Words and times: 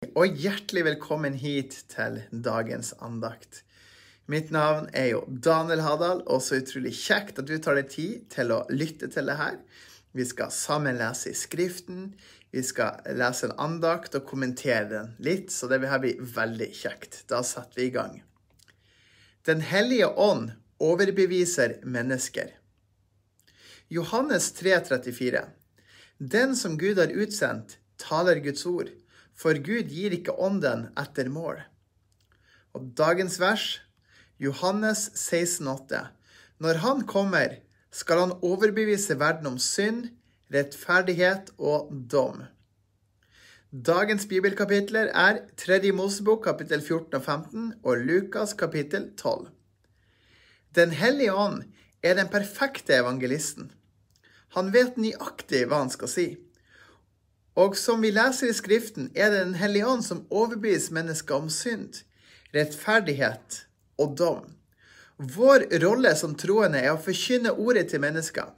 og 0.00 0.38
hjertelig 0.40 0.80
velkommen 0.86 1.34
hit 1.36 1.74
til 1.92 2.14
dagens 2.32 2.94
andakt. 3.04 3.58
Mitt 4.32 4.48
navn 4.48 4.86
er 4.96 5.10
jo 5.10 5.18
Daniel 5.28 5.82
Hadal, 5.84 6.22
og 6.24 6.40
så 6.40 6.56
utrolig 6.62 6.94
kjekt 6.96 7.42
at 7.42 7.50
du 7.50 7.58
tar 7.60 7.76
deg 7.76 7.90
tid 7.92 8.22
til 8.32 8.54
å 8.54 8.62
lytte 8.72 9.10
til 9.12 9.28
det 9.28 9.34
her. 9.36 9.58
Vi 10.16 10.24
skal 10.24 10.54
sammen 10.56 10.96
lese 10.96 11.34
i 11.34 11.36
Skriften, 11.36 12.14
vi 12.48 12.62
skal 12.64 13.04
lese 13.12 13.50
en 13.50 13.52
andakt 13.60 14.16
og 14.16 14.24
kommentere 14.30 14.86
den 14.88 15.10
litt, 15.20 15.52
så 15.52 15.68
det 15.68 15.82
her 15.84 16.00
blir 16.00 16.24
veldig 16.38 16.70
kjekt. 16.78 17.20
Da 17.28 17.42
setter 17.44 17.82
vi 17.82 17.90
i 17.90 17.92
gang. 17.98 18.16
Den 19.44 19.60
hellige 19.60 20.08
ånd 20.16 20.54
overbeviser 20.80 21.76
mennesker. 21.84 22.54
Johannes 23.92 24.48
3, 24.56 24.80
34. 24.88 25.44
Den 26.16 26.56
som 26.56 26.80
Gud 26.80 26.96
har 27.04 27.12
utsendt, 27.12 27.76
taler 28.00 28.40
Guds 28.40 28.64
ord, 28.64 28.88
for 29.40 29.56
Gud 29.64 29.88
gir 29.88 30.12
ikke 30.12 30.36
ånden 30.36 30.90
etter 31.00 31.30
mål. 31.32 31.62
Og 32.76 32.92
dagens 32.98 33.38
vers, 33.40 33.80
Johannes 34.40 35.08
16,8. 35.16 36.04
Når 36.60 36.80
Han 36.84 37.06
kommer, 37.08 37.56
skal 37.90 38.20
Han 38.20 38.36
overbevise 38.44 39.16
verden 39.18 39.46
om 39.54 39.58
synd, 39.58 40.10
rettferdighet 40.52 41.54
og 41.58 41.88
dom. 42.10 42.44
Dagens 43.70 44.26
bibelkapitler 44.26 45.12
er 45.14 45.44
3. 45.56 45.92
Mosebok 45.94 46.42
kapittel 46.44 46.82
14 46.82 47.14
og 47.14 47.22
15 47.22 47.72
og 47.84 48.04
Lukas 48.06 48.52
kapittel 48.58 49.12
12. 49.16 49.48
Den 50.74 50.90
hellige 50.90 51.34
ånd 51.34 51.62
er 52.02 52.16
den 52.18 52.28
perfekte 52.28 52.98
evangelisten. 52.98 53.70
Han 54.58 54.72
vet 54.74 54.98
nøyaktig 54.98 55.64
hva 55.70 55.84
han 55.84 55.92
skal 55.94 56.10
si. 56.10 56.26
Og 57.58 57.76
som 57.76 58.02
vi 58.02 58.12
leser 58.14 58.50
i 58.50 58.54
Skriften, 58.54 59.10
er 59.14 59.30
det 59.30 59.44
Den 59.44 59.54
hellige 59.54 59.86
ånd 59.86 60.04
som 60.04 60.26
overbeviser 60.30 60.94
mennesker 60.94 61.34
om 61.34 61.50
synd, 61.50 62.04
rettferdighet 62.54 63.64
og 63.98 64.16
dom. 64.18 64.54
Vår 65.18 65.66
rolle 65.82 66.14
som 66.16 66.34
troende 66.34 66.80
er 66.80 66.94
å 66.94 67.02
forkynne 67.02 67.52
ordet 67.52 67.90
til 67.90 68.00
mennesker. 68.00 68.54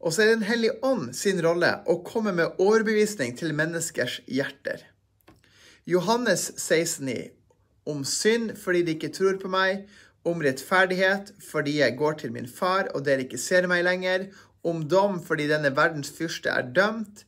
Og 0.00 0.12
så 0.12 0.22
er 0.22 0.36
Den 0.36 0.46
hellige 0.46 0.78
ånd 0.84 1.14
sin 1.16 1.42
rolle 1.42 1.80
å 1.86 2.02
komme 2.04 2.32
med 2.32 2.60
overbevisning 2.60 3.36
til 3.36 3.54
menneskers 3.54 4.20
hjerter. 4.26 4.86
Johannes 5.86 6.50
16,9 6.56 7.30
om 7.90 8.04
synd 8.04 8.54
fordi 8.60 8.82
de 8.84 8.94
ikke 8.96 9.12
tror 9.14 9.38
på 9.40 9.50
meg, 9.52 9.86
om 10.28 10.42
rettferdighet 10.44 11.32
fordi 11.48 11.78
jeg 11.78 11.96
går 11.96 12.18
til 12.20 12.32
min 12.34 12.48
far 12.48 12.90
og 12.94 13.04
dere 13.06 13.24
ikke 13.24 13.40
ser 13.40 13.68
meg 13.70 13.86
lenger, 13.86 14.28
om 14.62 14.82
dom 14.88 15.18
fordi 15.24 15.48
denne 15.48 15.72
verdens 15.76 16.12
fyrste 16.12 16.52
er 16.52 16.68
dømt. 16.76 17.24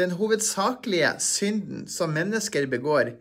Den 0.00 0.14
hovedsakelige 0.16 1.12
synden 1.20 1.86
som 1.88 2.14
mennesker 2.16 2.66
begår, 2.66 3.12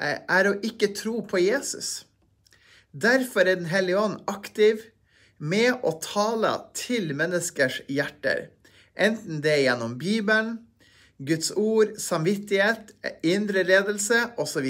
er 0.00 0.48
å 0.48 0.56
ikke 0.64 0.94
tro 0.96 1.20
på 1.28 1.40
Jesus. 1.42 2.04
Derfor 2.92 3.44
er 3.44 3.56
Den 3.56 3.68
hellige 3.68 4.00
ånd 4.00 4.22
aktiv 4.26 4.86
med 5.38 5.82
å 5.82 5.96
tale 6.00 6.52
til 6.74 7.12
menneskers 7.14 7.82
hjerter, 7.90 8.48
enten 8.94 9.42
det 9.42 9.52
er 9.52 9.64
gjennom 9.66 9.98
Bibelen, 9.98 10.58
Guds 11.18 11.50
ord, 11.50 11.94
samvittighet, 11.98 12.94
indre 13.22 13.62
ledelse 13.62 14.30
osv. 14.40 14.66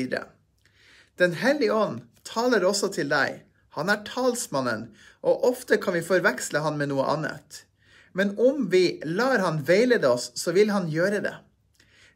Den 1.21 1.37
hellige 1.41 1.73
ånd 1.73 2.03
taler 2.25 2.65
også 2.67 2.91
til 2.97 3.09
deg. 3.13 3.45
Han 3.79 3.91
er 3.91 4.03
talsmannen, 4.07 4.89
og 5.23 5.47
ofte 5.49 5.79
kan 5.83 5.97
vi 5.97 6.05
forveksle 6.05 6.61
han 6.65 6.77
med 6.81 6.93
noe 6.93 7.07
annet. 7.15 7.65
Men 8.13 8.37
om 8.39 8.69
vi 8.71 9.01
lar 9.05 9.41
han 9.43 9.63
veilede 9.67 10.09
oss, 10.09 10.31
så 10.39 10.53
vil 10.55 10.71
han 10.71 10.87
gjøre 10.93 11.23
det. 11.25 11.35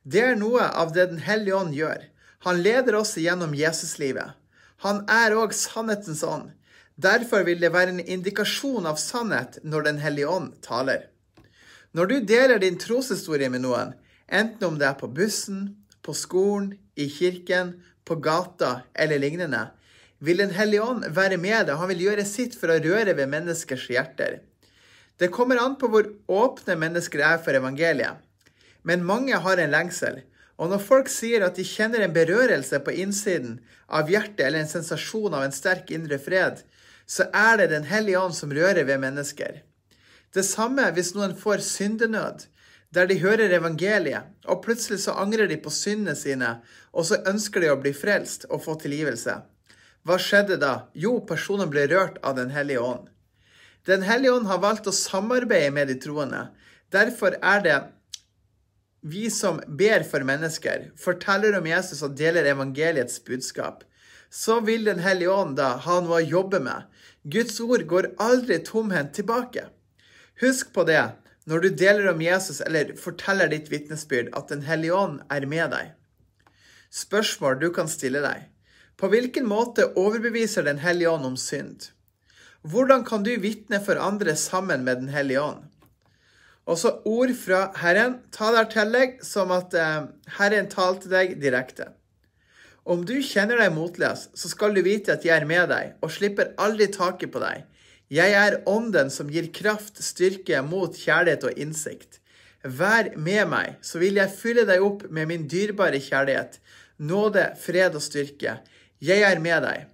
Det 0.02 0.22
er 0.22 0.38
noe 0.38 0.68
av 0.68 0.92
det 0.94 1.08
Den 1.10 1.22
hellige 1.24 1.56
ånd 1.56 1.74
gjør. 1.74 2.04
Han 2.46 2.62
leder 2.62 2.94
oss 3.00 3.16
gjennom 3.18 3.54
Jesuslivet. 3.54 4.36
Han 4.86 5.02
er 5.10 5.34
òg 5.34 5.54
sannhetens 5.56 6.22
ånd. 6.22 6.52
Derfor 6.98 7.44
vil 7.46 7.60
det 7.62 7.72
være 7.74 7.94
en 7.94 8.02
indikasjon 8.02 8.86
av 8.86 8.98
sannhet 8.98 9.58
når 9.62 9.88
Den 9.91 9.98
hellige 10.03 10.31
ånd 10.31 10.54
taler. 10.62 11.08
Når 11.94 12.06
du 12.06 12.16
deler 12.26 12.60
din 12.62 12.78
troshistorie 12.78 13.48
med 13.50 13.64
noen, 13.64 13.94
enten 14.28 14.64
om 14.66 14.78
det 14.78 14.87
er 14.87 14.98
på 14.98 15.08
bussen, 15.10 15.78
på 16.03 16.14
skolen, 16.14 16.76
i 16.98 17.08
kirken, 17.10 17.78
på 18.04 18.19
gata 18.22 18.82
eller 18.94 19.19
lignende, 19.22 19.69
vil 20.19 20.42
Den 20.42 20.50
hellige 20.50 20.82
ånd 20.82 21.06
være 21.14 21.38
med 21.38 21.66
deg. 21.66 21.76
Han 21.78 21.91
vil 21.92 22.06
gjøre 22.08 22.26
sitt 22.26 22.58
for 22.58 22.75
å 22.75 22.81
røre 22.82 23.14
ved 23.14 23.31
menneskers 23.31 23.87
hjerter. 23.91 24.41
Det 25.19 25.31
kommer 25.34 25.58
an 25.62 25.76
på 25.78 25.91
hvor 25.91 26.06
åpne 26.31 26.78
mennesker 26.78 27.22
er 27.22 27.38
for 27.42 27.54
evangeliet. 27.54 28.19
Men 28.83 29.06
mange 29.06 29.37
har 29.37 29.61
en 29.61 29.72
lengsel. 29.75 30.22
Og 30.59 30.72
når 30.72 30.83
folk 30.83 31.11
sier 31.12 31.44
at 31.47 31.59
de 31.59 31.66
kjenner 31.66 32.03
en 32.03 32.15
berørelse 32.15 32.81
på 32.83 32.94
innsiden 33.05 33.59
av 33.87 34.11
hjertet 34.11 34.43
eller 34.47 34.65
en 34.65 34.71
sensasjon 34.71 35.34
av 35.34 35.47
en 35.47 35.55
sterk 35.55 35.93
indre 35.94 36.19
fred, 36.19 36.65
så 37.06 37.28
er 37.33 37.56
det 37.61 37.71
Den 37.72 37.87
hellige 37.88 38.21
ånd 38.21 38.34
som 38.34 38.53
rører 38.53 38.84
ved 38.84 39.00
mennesker. 39.00 39.62
Det 40.34 40.44
samme 40.44 40.91
hvis 40.93 41.15
noen 41.17 41.37
får 41.38 41.62
syndenød, 41.65 42.49
der 42.93 43.06
de 43.06 43.21
hører 43.21 43.53
evangeliet, 43.53 44.28
og 44.49 44.62
plutselig 44.65 45.00
så 45.05 45.15
angrer 45.21 45.49
de 45.49 45.56
på 45.61 45.71
syndene 45.72 46.17
sine, 46.17 46.59
og 46.93 47.06
så 47.09 47.21
ønsker 47.28 47.61
de 47.61 47.71
å 47.72 47.81
bli 47.81 47.93
frelst 47.97 48.47
og 48.49 48.62
få 48.65 48.77
tilgivelse. 48.81 49.38
Hva 50.09 50.17
skjedde 50.21 50.56
da? 50.61 50.88
Jo, 50.97 51.19
personen 51.21 51.69
ble 51.71 51.87
rørt 51.91 52.19
av 52.25 52.37
Den 52.37 52.50
hellige 52.50 52.81
ånd. 52.81 53.09
Den 53.87 54.03
hellige 54.03 54.34
ånd 54.37 54.49
har 54.49 54.61
valgt 54.61 54.88
å 54.88 54.93
samarbeide 54.93 55.72
med 55.72 55.88
de 55.88 55.97
troende. 56.00 56.49
Derfor 56.93 57.37
er 57.41 57.65
det 57.65 57.77
vi 59.08 59.30
som 59.30 59.60
ber 59.80 60.04
for 60.08 60.24
mennesker, 60.26 60.91
forteller 60.98 61.56
om 61.58 61.66
Jesus 61.66 62.02
og 62.04 62.16
deler 62.19 62.48
evangeliets 62.50 63.22
budskap. 63.24 63.84
Så 64.30 64.60
vil 64.60 64.84
Den 64.84 64.98
hellige 65.00 65.32
ånd 65.32 65.56
da 65.56 65.76
ha 65.84 66.00
noe 66.04 66.20
å 66.20 66.28
jobbe 66.36 66.60
med. 66.60 66.84
Guds 67.24 67.60
ord 67.60 67.86
går 67.88 68.12
aldri 68.20 68.58
tomhendt 68.64 69.14
tilbake. 69.16 69.69
Husk 70.41 70.72
på 70.74 70.84
det 70.88 71.00
når 71.48 71.64
du 71.64 71.69
deler 71.80 72.10
om 72.10 72.20
Jesus 72.20 72.60
eller 72.60 72.92
forteller 73.00 73.48
ditt 73.48 73.70
vitnesbyrd, 73.72 74.28
at 74.36 74.48
Den 74.52 74.66
hellige 74.69 74.94
ånd 74.94 75.22
er 75.32 75.46
med 75.48 75.72
deg. 75.72 75.94
Spørsmål 76.92 77.58
du 77.60 77.70
kan 77.72 77.88
stille 77.88 78.20
deg. 78.20 78.48
På 79.00 79.08
hvilken 79.08 79.48
måte 79.48 79.88
overbeviser 79.96 80.66
Den 80.66 80.82
hellige 80.84 81.10
ånd 81.10 81.25
om 81.25 81.36
synd? 81.40 81.88
Hvordan 82.62 83.04
kan 83.06 83.25
du 83.25 83.32
vitne 83.40 83.80
for 83.80 83.96
andre 83.96 84.36
sammen 84.36 84.84
med 84.84 85.00
Den 85.00 85.08
hellige 85.08 85.40
ånd? 85.40 85.68
Også 86.69 86.99
ord 87.09 87.33
fra 87.41 87.62
Herren 87.81 88.19
taler 88.34 88.69
til 88.69 88.93
deg 88.93 89.23
som 89.25 89.53
at 89.56 89.73
eh, 89.79 90.03
Herren 90.37 90.69
talte 90.69 91.09
deg 91.09 91.39
direkte. 91.41 91.95
Om 92.89 93.06
du 93.09 93.19
kjenner 93.25 93.61
deg 93.61 93.73
motløs, 93.73 94.29
så 94.37 94.51
skal 94.53 94.77
du 94.77 94.83
vite 94.84 95.15
at 95.17 95.25
jeg 95.25 95.34
er 95.37 95.49
med 95.49 95.69
deg 95.73 95.97
og 96.05 96.12
slipper 96.12 96.53
aldri 96.61 96.91
taket 96.93 97.33
på 97.33 97.41
deg. 97.43 97.65
Jeg 98.12 98.33
er 98.37 98.62
ånden 98.69 99.11
som 99.12 99.29
gir 99.33 99.51
kraft, 99.53 100.01
styrke, 100.01 100.62
mot, 100.65 100.97
kjærlighet 100.97 101.45
og 101.45 101.61
innsikt. 101.61 102.21
Vær 102.65 103.12
med 103.17 103.49
meg, 103.49 103.77
så 103.85 104.00
vil 104.00 104.17
jeg 104.21 104.33
fylle 104.33 104.65
deg 104.69 104.85
opp 104.85 105.05
med 105.12 105.29
min 105.29 105.45
dyrebare 105.49 106.00
kjærlighet, 106.00 106.56
nåde, 106.99 107.45
fred 107.61 107.97
og 107.97 108.05
styrke. 108.05 108.59
Jeg 109.05 109.25
er 109.25 109.41
med 109.45 109.62
deg. 109.65 109.85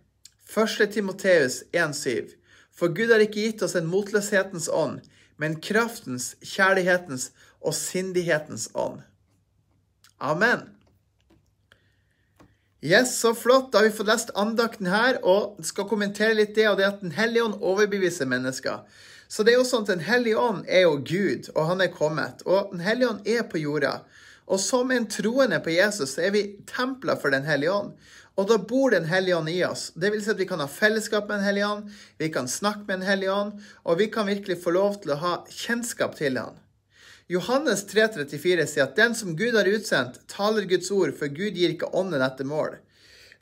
1. 0.55 0.87
Timoteus 0.95 1.63
1,7. 1.75 2.35
For 2.75 2.95
Gud 2.95 3.11
har 3.11 3.23
ikke 3.23 3.43
gitt 3.43 3.67
oss 3.67 3.75
en 3.79 3.91
motløshetens 3.91 4.71
ånd, 4.71 5.03
men 5.41 5.59
kraftens, 5.61 6.35
kjærlighetens 6.43 7.31
og 7.61 7.75
sindighetens 7.75 8.69
ånd. 8.75 9.03
Amen. 10.21 10.69
Yes, 12.85 13.17
så 13.21 13.35
flott. 13.35 13.73
Da 13.73 13.79
har 13.79 13.89
vi 13.89 13.97
fått 13.97 14.11
lest 14.11 14.31
andakten 14.37 14.91
her 14.93 15.17
og 15.25 15.57
skal 15.65 15.89
kommentere 15.89 16.37
litt 16.37 16.53
det, 16.57 16.67
og 16.69 16.77
det 16.77 16.85
at 16.91 17.01
Den 17.01 17.15
hellige 17.17 17.47
ånd 17.47 17.63
overbeviser 17.65 18.29
mennesker. 18.29 18.83
Så 19.29 19.43
det 19.43 19.55
er 19.55 19.63
jo 19.63 19.65
sånn 19.65 19.87
at 19.87 19.95
Den 19.95 20.05
hellige 20.05 20.37
ånd 20.37 20.67
er 20.69 20.85
jo 20.85 20.99
Gud, 21.01 21.49
og 21.55 21.71
han 21.71 21.81
er 21.81 21.95
kommet. 21.95 22.45
Og 22.45 22.75
Den 22.75 22.85
hellige 22.85 23.09
ånd 23.09 23.25
er 23.25 23.49
på 23.49 23.63
jorda. 23.63 23.95
Og 24.45 24.61
som 24.61 24.93
en 24.93 25.09
troende 25.09 25.63
på 25.65 25.73
Jesus 25.73 26.19
er 26.21 26.35
vi 26.37 26.45
templer 26.69 27.17
for 27.17 27.33
Den 27.33 27.49
hellige 27.49 27.73
ånd. 27.73 27.97
Og 28.35 28.49
da 28.51 28.59
bor 28.59 28.91
Den 28.91 29.07
hellige 29.07 29.37
ånd 29.37 29.51
i 29.51 29.61
oss. 29.65 29.93
Det 29.95 30.11
vil 30.11 30.23
si 30.23 30.33
at 30.33 30.41
vi 30.41 30.49
kan 30.49 30.63
ha 30.63 30.67
fellesskap 30.67 31.29
med 31.29 31.39
Den 31.39 31.47
hellige 31.47 31.69
ånd, 31.71 31.91
vi 32.19 32.29
kan 32.35 32.49
snakke 32.51 32.83
med 32.89 33.01
Den 33.01 33.09
hellige 33.09 33.33
ånd, 33.33 33.61
og 33.85 33.99
vi 33.99 34.11
kan 34.11 34.27
virkelig 34.27 34.59
få 34.63 34.75
lov 34.75 35.01
til 35.03 35.15
å 35.15 35.21
ha 35.23 35.35
kjennskap 35.51 36.17
til 36.19 36.39
Han. 36.43 36.59
Johannes 37.31 37.87
3,34 37.89 38.67
sier 38.69 38.85
at 38.85 38.99
den 38.99 39.15
som 39.17 39.37
Gud 39.39 39.55
har 39.57 39.69
utsendt, 39.71 40.19
taler 40.29 40.67
Guds 40.69 40.91
ord, 40.93 41.15
for 41.17 41.33
Gud 41.33 41.57
gir 41.57 41.73
ikke 41.73 41.89
ånden 41.97 42.21
etter 42.21 42.45
mål. 42.45 42.77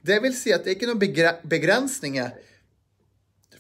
Det 0.06 0.20
vil 0.22 0.34
si 0.36 0.52
at 0.54 0.62
det 0.62 0.72
er 0.72 0.76
ikke 0.76 0.90
noen 0.90 1.40
begrensninger 1.50 2.36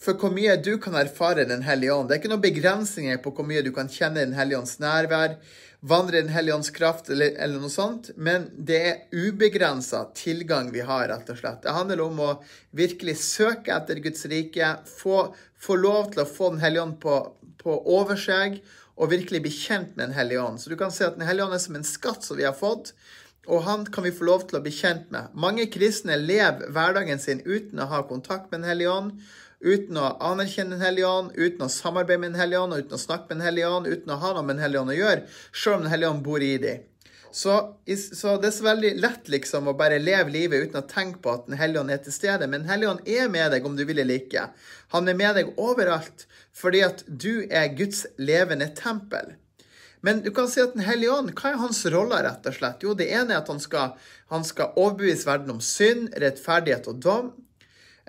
for 0.02 0.18
hvor 0.18 0.32
mye 0.34 0.56
du 0.58 0.76
kan 0.82 0.96
erfare 0.98 1.46
Den 1.48 1.62
hellige 1.62 1.94
ånd. 1.94 2.08
Det 2.08 2.16
er 2.16 2.22
ikke 2.22 2.32
noen 2.32 2.42
begrensninger 2.42 3.20
på 3.22 3.32
hvor 3.36 3.46
mye 3.46 3.62
du 3.62 3.70
kan 3.74 3.90
kjenne 3.90 4.24
Den 4.24 4.34
hellige 4.36 4.58
ånds 4.58 4.78
nærvær, 4.82 5.36
vandre 5.80 6.18
i 6.18 6.24
Den 6.26 6.34
hellige 6.34 6.56
ånds 6.58 6.72
kraft 6.74 7.10
eller, 7.10 7.36
eller, 7.36 7.62
noe 7.62 7.72
sånt, 7.72 8.12
men 8.16 8.48
det 8.54 8.80
er 8.88 9.00
ubegrensa 9.14 10.04
tilgang 10.18 10.72
vi 10.74 10.84
har, 10.86 11.08
rett 11.10 11.30
og 11.30 11.38
slett. 11.38 11.62
Det 11.64 11.74
handler 11.74 12.04
om 12.04 12.20
å 12.22 12.30
virkelig 12.74 13.16
søke 13.22 13.74
etter 13.74 14.02
Guds 14.02 14.26
rike, 14.30 14.76
få, 15.00 15.24
få 15.58 15.78
lov 15.78 16.12
til 16.12 16.24
å 16.24 16.28
få 16.28 16.52
Den 16.54 16.62
hellige 16.62 16.86
ånd 16.86 17.00
på, 17.02 17.18
på 17.62 17.80
over 17.96 18.18
seg, 18.18 18.60
og 18.92 19.10
virkelig 19.10 19.40
bli 19.42 19.54
kjent 19.54 19.96
med 19.96 20.08
Den 20.08 20.16
hellige 20.18 20.42
ånd. 20.42 20.60
Så 20.60 20.70
du 20.70 20.78
kan 20.78 20.92
se 20.94 21.06
at 21.06 21.18
Den 21.18 21.26
hellige 21.26 21.46
ånd 21.46 21.56
er 21.56 21.62
som 21.62 21.78
en 21.78 21.86
skatt 21.86 22.26
som 22.26 22.38
vi 22.38 22.48
har 22.48 22.58
fått. 22.58 22.94
og 23.50 23.64
han 23.66 23.84
kan 23.86 24.04
vi 24.04 24.12
få 24.14 24.22
lov 24.22 24.44
til 24.46 24.60
å 24.60 24.62
bli 24.62 24.70
kjent 24.70 25.08
med. 25.10 25.32
Mange 25.34 25.64
kristne 25.66 26.14
lever 26.14 26.68
hverdagen 26.70 27.18
sin 27.18 27.40
uten 27.42 27.80
å 27.82 27.88
ha 27.90 28.04
kontakt 28.06 28.52
med 28.52 28.60
Den 28.60 28.68
hellige 28.70 28.90
ånd, 28.90 29.16
uten 29.62 29.98
å 29.98 30.12
anerkjenne 30.20 30.76
Den 30.76 30.84
hellige 30.84 31.08
ånd, 31.08 31.34
uten 31.36 31.66
å 31.66 31.70
samarbeide 31.72 32.20
med 32.20 32.34
Den 32.34 32.40
hellige 32.42 32.62
ånd, 32.62 32.78
uten 32.78 32.98
å 32.98 33.02
snakke 33.02 33.30
med 33.30 33.38
Den 33.40 33.46
hellige 33.46 33.70
ånd, 33.70 33.86
uten 33.86 34.14
å 34.14 34.20
ha 34.22 34.32
noe 34.34 34.46
med 34.46 34.56
Den 34.58 34.64
hellige 34.66 34.82
ånd 34.82 34.94
å 34.94 34.98
gjøre, 34.98 35.28
selv 35.52 35.76
om 35.76 35.84
Den 35.86 35.94
hellige 35.94 36.14
ånd 36.14 36.24
bor 36.26 36.42
i 36.42 36.56
dem. 36.62 36.88
Så, 37.32 37.52
så, 38.12 38.34
det 38.36 38.50
er 38.50 38.52
så 38.52 38.64
veldig 38.66 38.90
lett 39.00 39.28
liksom 39.32 39.70
å 39.70 39.76
bare 39.76 39.96
leve 40.02 40.34
livet 40.34 40.66
uten 40.66 40.82
å 40.82 40.88
tenke 40.88 41.22
på 41.24 41.32
at 41.32 41.46
Den 41.48 41.56
hellige 41.56 41.80
ånd 41.80 41.94
er 41.94 42.02
til 42.04 42.12
stede. 42.12 42.44
Men 42.44 42.66
Den 42.66 42.72
hellige 42.74 42.90
ånd 42.92 43.06
er 43.08 43.30
med 43.32 43.54
deg 43.54 43.68
om 43.68 43.78
du 43.78 43.86
vil 43.88 44.02
eller 44.02 44.20
ikke. 44.20 44.50
Han 44.92 45.08
er 45.08 45.16
med 45.16 45.38
deg 45.40 45.54
overalt 45.56 46.26
fordi 46.52 46.82
at 46.84 47.00
du 47.08 47.46
er 47.48 47.72
Guds 47.72 48.04
levende 48.20 48.68
tempel. 48.76 49.32
Men 50.04 50.20
du 50.20 50.28
kan 50.34 50.50
si 50.50 50.60
at 50.60 50.74
Den 50.76 50.84
hellige 50.84 51.14
ånd, 51.14 51.32
hva 51.38 51.54
er 51.54 51.62
hans 51.62 51.80
rolle, 51.94 52.20
rett 52.26 52.50
og 52.50 52.58
slett? 52.58 52.84
Jo, 52.84 52.92
det 52.98 53.08
ene 53.08 53.32
er 53.32 53.40
at 53.40 53.48
han 53.48 53.62
skal, 53.62 53.96
han 54.34 54.44
skal 54.44 54.76
overbevise 54.76 55.28
verden 55.30 55.54
om 55.54 55.62
synd, 55.64 56.10
rettferdighet 56.20 56.90
og 56.90 57.00
dom. 57.00 57.32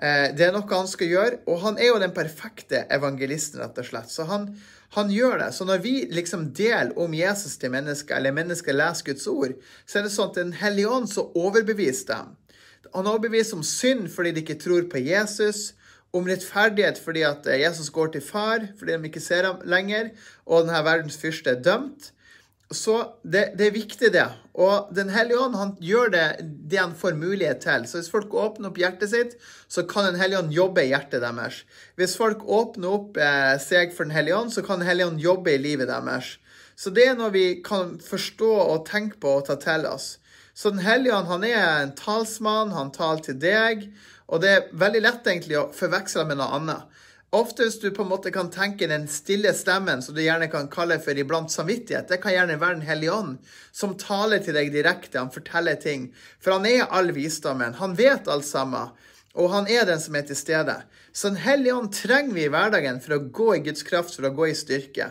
Eh, 0.04 0.30
det 0.36 0.48
er 0.48 0.52
noe 0.52 0.68
han 0.68 0.88
skal 0.90 1.08
gjøre, 1.08 1.40
og 1.48 1.60
han 1.62 1.78
er 1.80 1.92
jo 1.92 2.00
den 2.02 2.14
perfekte 2.16 2.82
evangelisten, 2.92 3.62
rett 3.62 3.78
og 3.80 3.86
slett. 3.88 4.10
Så 4.12 4.26
han, 4.28 4.50
han 4.98 5.12
gjør 5.12 5.38
det. 5.40 5.50
Så 5.56 5.66
når 5.68 5.84
vi 5.84 5.94
liksom 6.12 6.50
deler 6.56 6.92
om 7.00 7.14
Jesus 7.16 7.56
til 7.60 7.72
mennesker, 7.72 8.18
eller 8.18 8.34
mennesker 8.36 8.76
leser 8.76 9.08
Guds 9.08 9.28
ord, 9.30 9.54
så 9.86 10.00
er 10.00 10.06
det 10.06 10.12
sånn 10.14 10.32
at 10.32 10.40
Den 10.42 10.52
hellige 10.60 10.90
ånd 10.92 11.08
så 11.12 11.28
overbeviser 11.38 12.10
dem. 12.12 12.34
Han 12.94 13.08
overbeviser 13.10 13.56
om 13.56 13.64
synd 13.66 14.10
fordi 14.12 14.34
de 14.34 14.44
ikke 14.44 14.60
tror 14.60 14.84
på 14.90 15.00
Jesus, 15.02 15.72
om 16.14 16.28
rettferdighet 16.30 17.00
fordi 17.02 17.24
at 17.26 17.46
Jesus 17.58 17.88
går 17.90 18.12
til 18.14 18.22
far 18.22 18.68
fordi 18.78 18.94
de 18.94 19.08
ikke 19.08 19.22
ser 19.22 19.48
ham 19.48 19.64
lenger, 19.66 20.12
og 20.46 20.66
denne 20.66 20.84
verdens 20.86 21.18
fyrste 21.18 21.56
er 21.56 21.64
dømt. 21.64 22.12
Så 22.72 22.96
det, 23.22 23.52
det, 23.58 23.66
er 23.68 23.74
viktig, 23.74 24.10
det. 24.14 24.24
Og 24.56 24.88
Den 24.96 25.10
hellige 25.12 25.40
ånd 25.42 25.56
han 25.58 25.74
gjør 25.84 26.12
det, 26.14 26.24
det 26.40 26.80
han 26.80 26.94
får 26.96 27.18
mulighet 27.18 27.60
til. 27.64 27.84
Så 27.86 28.00
hvis 28.00 28.10
folk 28.12 28.32
åpner 28.34 28.70
opp 28.70 28.80
hjertet 28.80 29.12
sitt, 29.12 29.36
så 29.68 29.84
kan 29.88 30.08
Den 30.08 30.20
hellige 30.20 30.40
ånd 30.40 30.54
jobbe 30.54 30.84
i 30.84 30.92
hjertet 30.92 31.22
deres. 31.24 31.60
Hvis 32.00 32.16
folk 32.16 32.44
åpner 32.46 32.96
opp 32.96 33.20
eh, 33.20 33.54
seg 33.62 33.92
for 33.92 34.08
Den 34.08 34.16
hellige 34.16 34.38
ånd, 34.38 34.54
så 34.54 34.64
kan 34.64 34.80
Den 34.80 34.88
hellige 34.88 35.10
ånd 35.12 35.20
jobbe 35.20 35.54
i 35.54 35.60
livet 35.60 35.92
deres. 35.92 36.36
Så 36.74 36.90
det 36.90 37.06
er 37.06 37.18
noe 37.18 37.30
vi 37.34 37.60
kan 37.62 37.98
forstå 38.02 38.50
og 38.64 38.88
tenke 38.88 39.20
på 39.22 39.36
og 39.38 39.46
ta 39.50 39.58
til 39.60 39.86
oss. 39.86 40.16
Så 40.54 40.70
Den 40.70 40.82
hellige 40.86 41.14
ånd 41.14 41.28
han 41.28 41.44
er 41.44 41.62
en 41.82 41.94
talsmann, 41.98 42.72
han 42.72 42.94
taler 42.94 43.22
til 43.26 43.38
deg. 43.42 43.88
Og 44.32 44.40
det 44.40 44.50
er 44.50 44.68
veldig 44.72 45.02
lett 45.04 45.26
egentlig 45.28 45.58
å 45.60 45.70
forveksle 45.74 46.24
med 46.30 46.40
noe 46.40 46.56
annet. 46.56 46.93
Ofte 47.34 47.64
hvis 47.66 47.80
du 47.82 47.88
på 47.90 48.04
en 48.04 48.12
måte 48.12 48.30
kan 48.30 48.50
tenke 48.54 48.86
den 48.86 49.08
stille 49.10 49.50
stemmen, 49.58 50.02
som 50.04 50.14
du 50.14 50.20
gjerne 50.22 50.46
kan 50.52 50.68
kalle 50.70 51.00
for 51.02 51.18
iblant 51.18 51.50
samvittighet, 51.50 52.06
det 52.06 52.20
kan 52.22 52.34
gjerne 52.34 52.60
være 52.60 52.78
Den 52.78 52.86
hellige 52.86 53.14
ånd, 53.14 53.38
som 53.72 53.96
taler 53.98 54.38
til 54.44 54.54
deg 54.54 54.70
direkte. 54.74 55.18
Han 55.18 55.32
forteller 55.34 55.74
ting. 55.80 56.12
For 56.38 56.54
han 56.54 56.68
er 56.70 56.86
all 56.86 57.10
visdommen. 57.16 57.74
Han 57.80 57.96
vet 57.98 58.30
alt 58.30 58.46
sammen. 58.46 58.92
Og 59.34 59.50
han 59.50 59.66
er 59.66 59.82
den 59.88 59.98
som 59.98 60.14
er 60.14 60.28
til 60.28 60.38
stede. 60.38 60.76
Så 61.12 61.32
Den 61.32 61.42
hellige 61.42 61.74
ånd 61.74 61.90
trenger 61.94 62.34
vi 62.34 62.44
i 62.46 62.52
hverdagen 62.52 63.00
for 63.02 63.16
å 63.16 63.24
gå 63.26 63.48
i 63.56 63.64
Guds 63.66 63.82
kraft, 63.82 64.14
for 64.14 64.28
å 64.28 64.34
gå 64.34 64.52
i 64.52 64.54
styrke. 64.54 65.10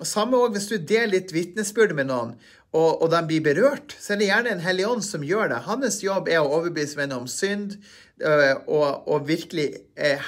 Og 0.00 0.06
Samme 0.08 0.36
òg 0.36 0.58
hvis 0.58 0.68
du 0.68 0.76
deler 0.76 1.14
litt 1.16 1.32
vitnesbyrd 1.32 1.94
med 1.96 2.10
noen, 2.10 2.34
og, 2.74 3.04
og 3.04 3.10
de 3.12 3.20
blir 3.28 3.42
berørt, 3.44 3.94
så 4.02 4.14
er 4.14 4.20
det 4.20 4.28
gjerne 4.28 4.52
en 4.56 4.64
hellig 4.64 4.86
ånd 4.88 5.04
som 5.06 5.24
gjør 5.24 5.52
det. 5.52 5.60
Hans 5.68 6.00
jobb 6.02 6.28
er 6.28 6.40
å 6.42 6.50
overbevise 6.58 6.98
venner 6.98 7.22
om 7.22 7.28
synd 7.30 7.76
og, 8.22 9.08
og 9.10 9.24
virkelig 9.26 9.66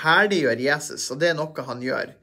herliggjør 0.03 0.63
Jesus, 0.65 1.05
og 1.15 1.21
det 1.21 1.31
er 1.31 1.37
noe 1.39 1.67
han 1.69 1.85
gjør. 1.85 2.15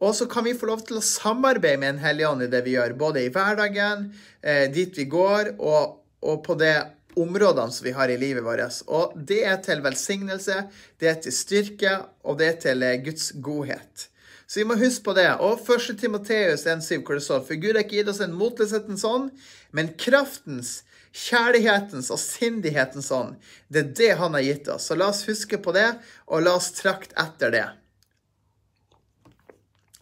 Og 0.00 0.14
så 0.16 0.26
kan 0.26 0.46
vi 0.46 0.56
få 0.56 0.70
lov 0.70 0.80
til 0.88 0.96
å 0.96 1.04
samarbeide 1.04 1.80
med 1.80 1.94
en 1.94 2.04
hellig 2.04 2.24
ånd 2.30 2.46
i 2.46 2.48
det 2.52 2.62
vi 2.64 2.72
gjør, 2.78 2.96
både 3.00 3.26
i 3.26 3.32
hverdagen, 3.32 4.06
eh, 4.40 4.64
dit 4.72 4.96
vi 4.96 5.04
går, 5.12 5.54
og, 5.60 5.98
og 6.24 6.40
på 6.46 6.56
det 6.60 6.72
områdene 7.20 7.74
som 7.74 7.84
vi 7.84 7.92
har 7.92 8.08
i 8.08 8.16
livet 8.20 8.46
vårt. 8.46 8.80
Og 8.88 9.12
det 9.14 9.42
er 9.44 9.58
til 9.64 9.82
velsignelse, 9.84 10.62
det 11.00 11.10
er 11.10 11.20
til 11.20 11.36
styrke, 11.36 11.98
og 12.24 12.40
det 12.40 12.48
er 12.48 12.56
til 12.64 12.86
eh, 12.86 12.96
Guds 13.04 13.28
godhet. 13.44 14.06
Så 14.48 14.62
vi 14.62 14.66
må 14.66 14.78
huske 14.80 15.04
på 15.04 15.14
det. 15.14 15.28
Og 15.44 15.60
1. 15.68 15.92
Timoteus 16.00 16.64
1,7, 16.66 17.04
hvor 17.04 17.14
det 17.20 17.22
står 17.22 17.44
For 17.46 17.60
Gud 17.60 17.76
har 17.76 17.84
ikke 17.84 18.00
gitt 18.00 18.08
oss 18.10 18.24
en 18.24 18.32
motløshetens 18.34 19.04
ånd, 19.06 19.28
men 19.76 19.92
kraftens, 20.00 20.80
kjærlighetens 21.16 22.10
og 22.14 22.20
sindighetens 22.22 23.10
ånd. 23.14 23.36
Det 23.68 23.82
er 23.82 23.92
det 23.98 24.10
han 24.20 24.36
har 24.36 24.46
gitt 24.46 24.70
oss. 24.70 24.88
Så 24.88 24.96
la 24.98 25.10
oss 25.10 25.26
huske 25.28 25.58
på 25.62 25.74
det, 25.76 25.88
og 26.30 26.44
la 26.46 26.56
oss 26.58 26.70
trakte 26.76 27.16
etter 27.20 27.54
det. 27.54 27.68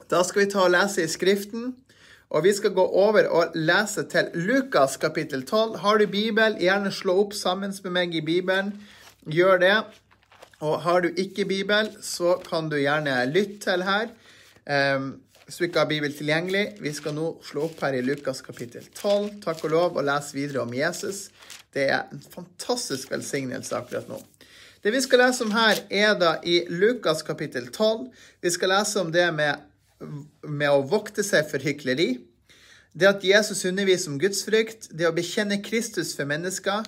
Da 0.08 0.22
skal 0.24 0.44
vi 0.44 0.50
ta 0.52 0.64
og 0.64 0.72
lese 0.72 1.04
i 1.04 1.10
Skriften. 1.10 1.74
Og 2.28 2.44
vi 2.44 2.52
skal 2.52 2.74
gå 2.76 2.84
over 3.00 3.24
og 3.32 3.54
lese 3.56 4.04
til 4.12 4.28
Lukas 4.36 4.98
kapittel 5.00 5.46
12. 5.46 5.78
Har 5.80 6.00
du 6.00 6.04
Bibel, 6.12 6.58
gjerne 6.60 6.92
slå 6.92 7.14
opp 7.22 7.32
sammen 7.36 7.72
med 7.84 7.94
meg 7.94 8.16
i 8.16 8.24
Bibelen. 8.24 8.74
Gjør 9.24 9.62
det. 9.62 9.76
Og 10.60 10.82
har 10.84 11.00
du 11.00 11.08
ikke 11.16 11.46
Bibel, 11.48 11.88
så 12.02 12.36
kan 12.44 12.68
du 12.68 12.76
gjerne 12.76 13.14
lytte 13.32 13.62
til 13.64 13.84
her. 13.86 14.10
Um, 14.68 15.22
hvis 15.48 15.56
du 15.56 15.64
ikke 15.64 15.80
har 15.80 15.88
Bibel 15.88 16.12
tilgjengelig, 16.12 16.74
vi 16.84 16.90
skal 16.92 17.14
nå 17.16 17.30
slå 17.40 17.62
opp 17.70 17.78
her 17.80 17.94
i 17.96 18.02
Lukas 18.04 18.42
kapittel 18.44 18.84
12, 18.92 19.38
takk 19.40 19.62
og 19.64 19.70
lov, 19.72 19.94
og 19.96 20.04
lese 20.04 20.36
videre 20.36 20.60
om 20.60 20.74
Jesus. 20.76 21.30
Det 21.72 21.86
er 21.88 22.02
en 22.12 22.20
fantastisk 22.20 23.08
velsignelse 23.08 23.72
akkurat 23.78 24.10
nå. 24.12 24.18
Det 24.84 24.92
vi 24.92 25.00
skal 25.00 25.22
lese 25.24 25.46
om 25.46 25.54
her, 25.56 25.80
er 25.88 26.12
da 26.20 26.34
i 26.44 26.58
Lukas 26.68 27.24
kapittel 27.24 27.70
12. 27.72 28.10
Vi 28.44 28.52
skal 28.52 28.74
lese 28.74 29.00
om 29.00 29.08
det 29.14 29.24
med, 29.38 29.64
med 30.44 30.68
å 30.68 30.84
vokte 30.84 31.24
seg 31.24 31.48
for 31.48 31.64
hykleri. 31.64 32.10
Det 32.92 33.08
at 33.08 33.24
Jesus 33.24 33.64
underviser 33.70 34.12
om 34.12 34.20
gudsfrykt, 34.20 34.90
det 34.92 35.08
å 35.08 35.14
bekjenne 35.16 35.62
Kristus 35.64 36.12
for 36.18 36.28
mennesker. 36.28 36.84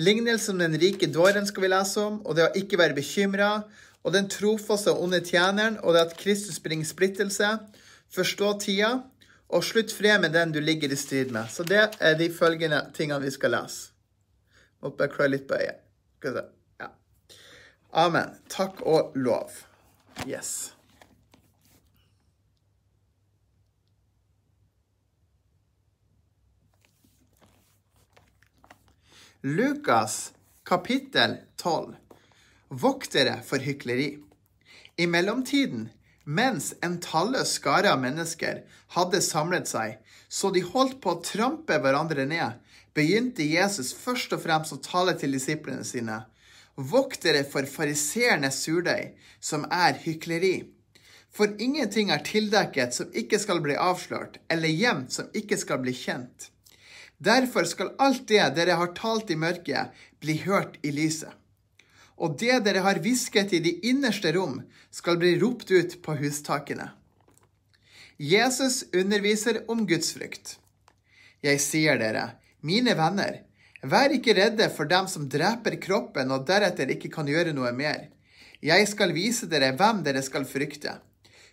Lignelsen 0.00 0.56
om 0.56 0.64
den 0.64 0.80
rike 0.80 1.10
dåren 1.12 1.44
skal 1.44 1.66
vi 1.66 1.72
lese 1.74 2.00
om, 2.00 2.22
og 2.24 2.40
det 2.40 2.48
å 2.48 2.56
ikke 2.64 2.80
være 2.80 2.96
bekymra 2.96 3.58
og 4.00 4.16
den 4.16 4.32
trofaste 4.32 4.94
og 4.94 5.04
onde 5.04 5.20
tjeneren, 5.20 5.76
og 5.84 5.92
det 5.92 6.06
at 6.06 6.16
Kristus 6.16 6.56
bringer 6.64 6.88
splittelse. 6.88 7.52
Forstå 8.10 8.52
tida, 8.60 8.90
og 9.50 9.64
slutt 9.66 9.92
fred 9.94 10.20
med 10.22 10.34
den 10.34 10.52
du 10.54 10.60
ligger 10.60 10.92
i 10.92 10.98
strid 10.98 11.30
med. 11.34 11.50
Så 11.50 11.66
det 11.66 11.82
er 12.00 12.18
de 12.18 12.30
følgende 12.34 12.82
tingene 12.94 13.22
vi 13.24 13.30
skal 13.34 13.54
lese. 13.54 13.90
Må 14.80 14.94
bare 14.96 15.12
klø 15.12 15.28
litt 15.28 15.46
på 15.48 15.58
øyet. 15.58 15.82
Ja. 16.80 16.90
Amen. 17.92 18.36
Takk 18.48 18.80
og 18.86 19.12
lov. 19.14 19.50
Yes. 20.26 20.72
Lukas 29.42 30.32
kapittel 30.64 31.38
12 31.56 31.96
voktere 32.68 33.38
for 33.42 33.58
hykleri. 33.58 34.18
I 34.96 35.06
mellomtiden, 35.06 35.88
mens 36.38 36.72
en 36.84 36.98
talløs 37.02 37.56
skare 37.58 37.90
av 37.90 38.00
mennesker 38.02 38.62
hadde 38.94 39.20
samlet 39.24 39.70
seg, 39.70 39.96
så 40.28 40.50
de 40.54 40.62
holdt 40.62 41.00
på 41.02 41.14
å 41.16 41.22
trampe 41.26 41.78
hverandre 41.82 42.26
ned, 42.30 42.58
begynte 42.94 43.46
Jesus 43.46 43.92
først 43.96 44.34
og 44.36 44.44
fremst 44.44 44.74
å 44.76 44.82
tale 44.84 45.16
til 45.18 45.34
disiplene 45.34 45.86
sine. 45.86 46.20
Voktere 46.76 47.42
for 47.50 47.66
fariseernes 47.66 48.60
surdeig, 48.64 49.16
som 49.40 49.66
er 49.74 49.98
hykleri. 50.04 50.70
For 51.34 51.50
ingenting 51.62 52.10
er 52.14 52.22
tildekket 52.26 52.94
som 52.94 53.10
ikke 53.14 53.38
skal 53.42 53.62
bli 53.64 53.76
avslørt, 53.78 54.38
eller 54.50 54.70
gjemt 54.70 55.14
som 55.14 55.30
ikke 55.34 55.58
skal 55.58 55.82
bli 55.82 55.94
kjent. 55.94 56.50
Derfor 57.18 57.66
skal 57.68 57.94
alt 58.00 58.26
det 58.30 58.46
dere 58.56 58.78
har 58.80 58.94
talt 58.96 59.30
i 59.30 59.38
mørket, 59.38 59.90
bli 60.22 60.40
hørt 60.46 60.78
i 60.86 60.94
lyset 60.94 61.39
og 62.20 62.36
det 62.40 62.60
dere 62.66 62.84
har 62.84 63.00
hvisket 63.00 63.54
i 63.56 63.62
de 63.64 63.72
innerste 63.88 64.32
rom, 64.36 64.60
skal 64.92 65.16
bli 65.20 65.36
ropt 65.40 65.70
ut 65.70 65.96
på 66.04 66.16
hustakene. 66.20 66.90
Jesus 68.20 68.82
underviser 68.92 69.62
om 69.72 69.86
gudsfrykt. 69.88 70.58
Jeg 71.40 71.60
sier 71.64 71.96
dere, 71.96 72.34
mine 72.60 72.92
venner, 72.98 73.38
vær 73.80 74.12
ikke 74.12 74.34
redde 74.36 74.68
for 74.74 74.90
dem 74.90 75.08
som 75.08 75.28
dreper 75.32 75.78
kroppen 75.80 76.34
og 76.34 76.44
deretter 76.48 76.92
ikke 76.92 77.08
kan 77.14 77.30
gjøre 77.30 77.54
noe 77.56 77.72
mer. 77.72 78.10
Jeg 78.60 78.90
skal 78.90 79.16
vise 79.16 79.48
dere 79.48 79.72
hvem 79.72 80.02
dere 80.04 80.20
skal 80.20 80.44
frykte. 80.44 80.98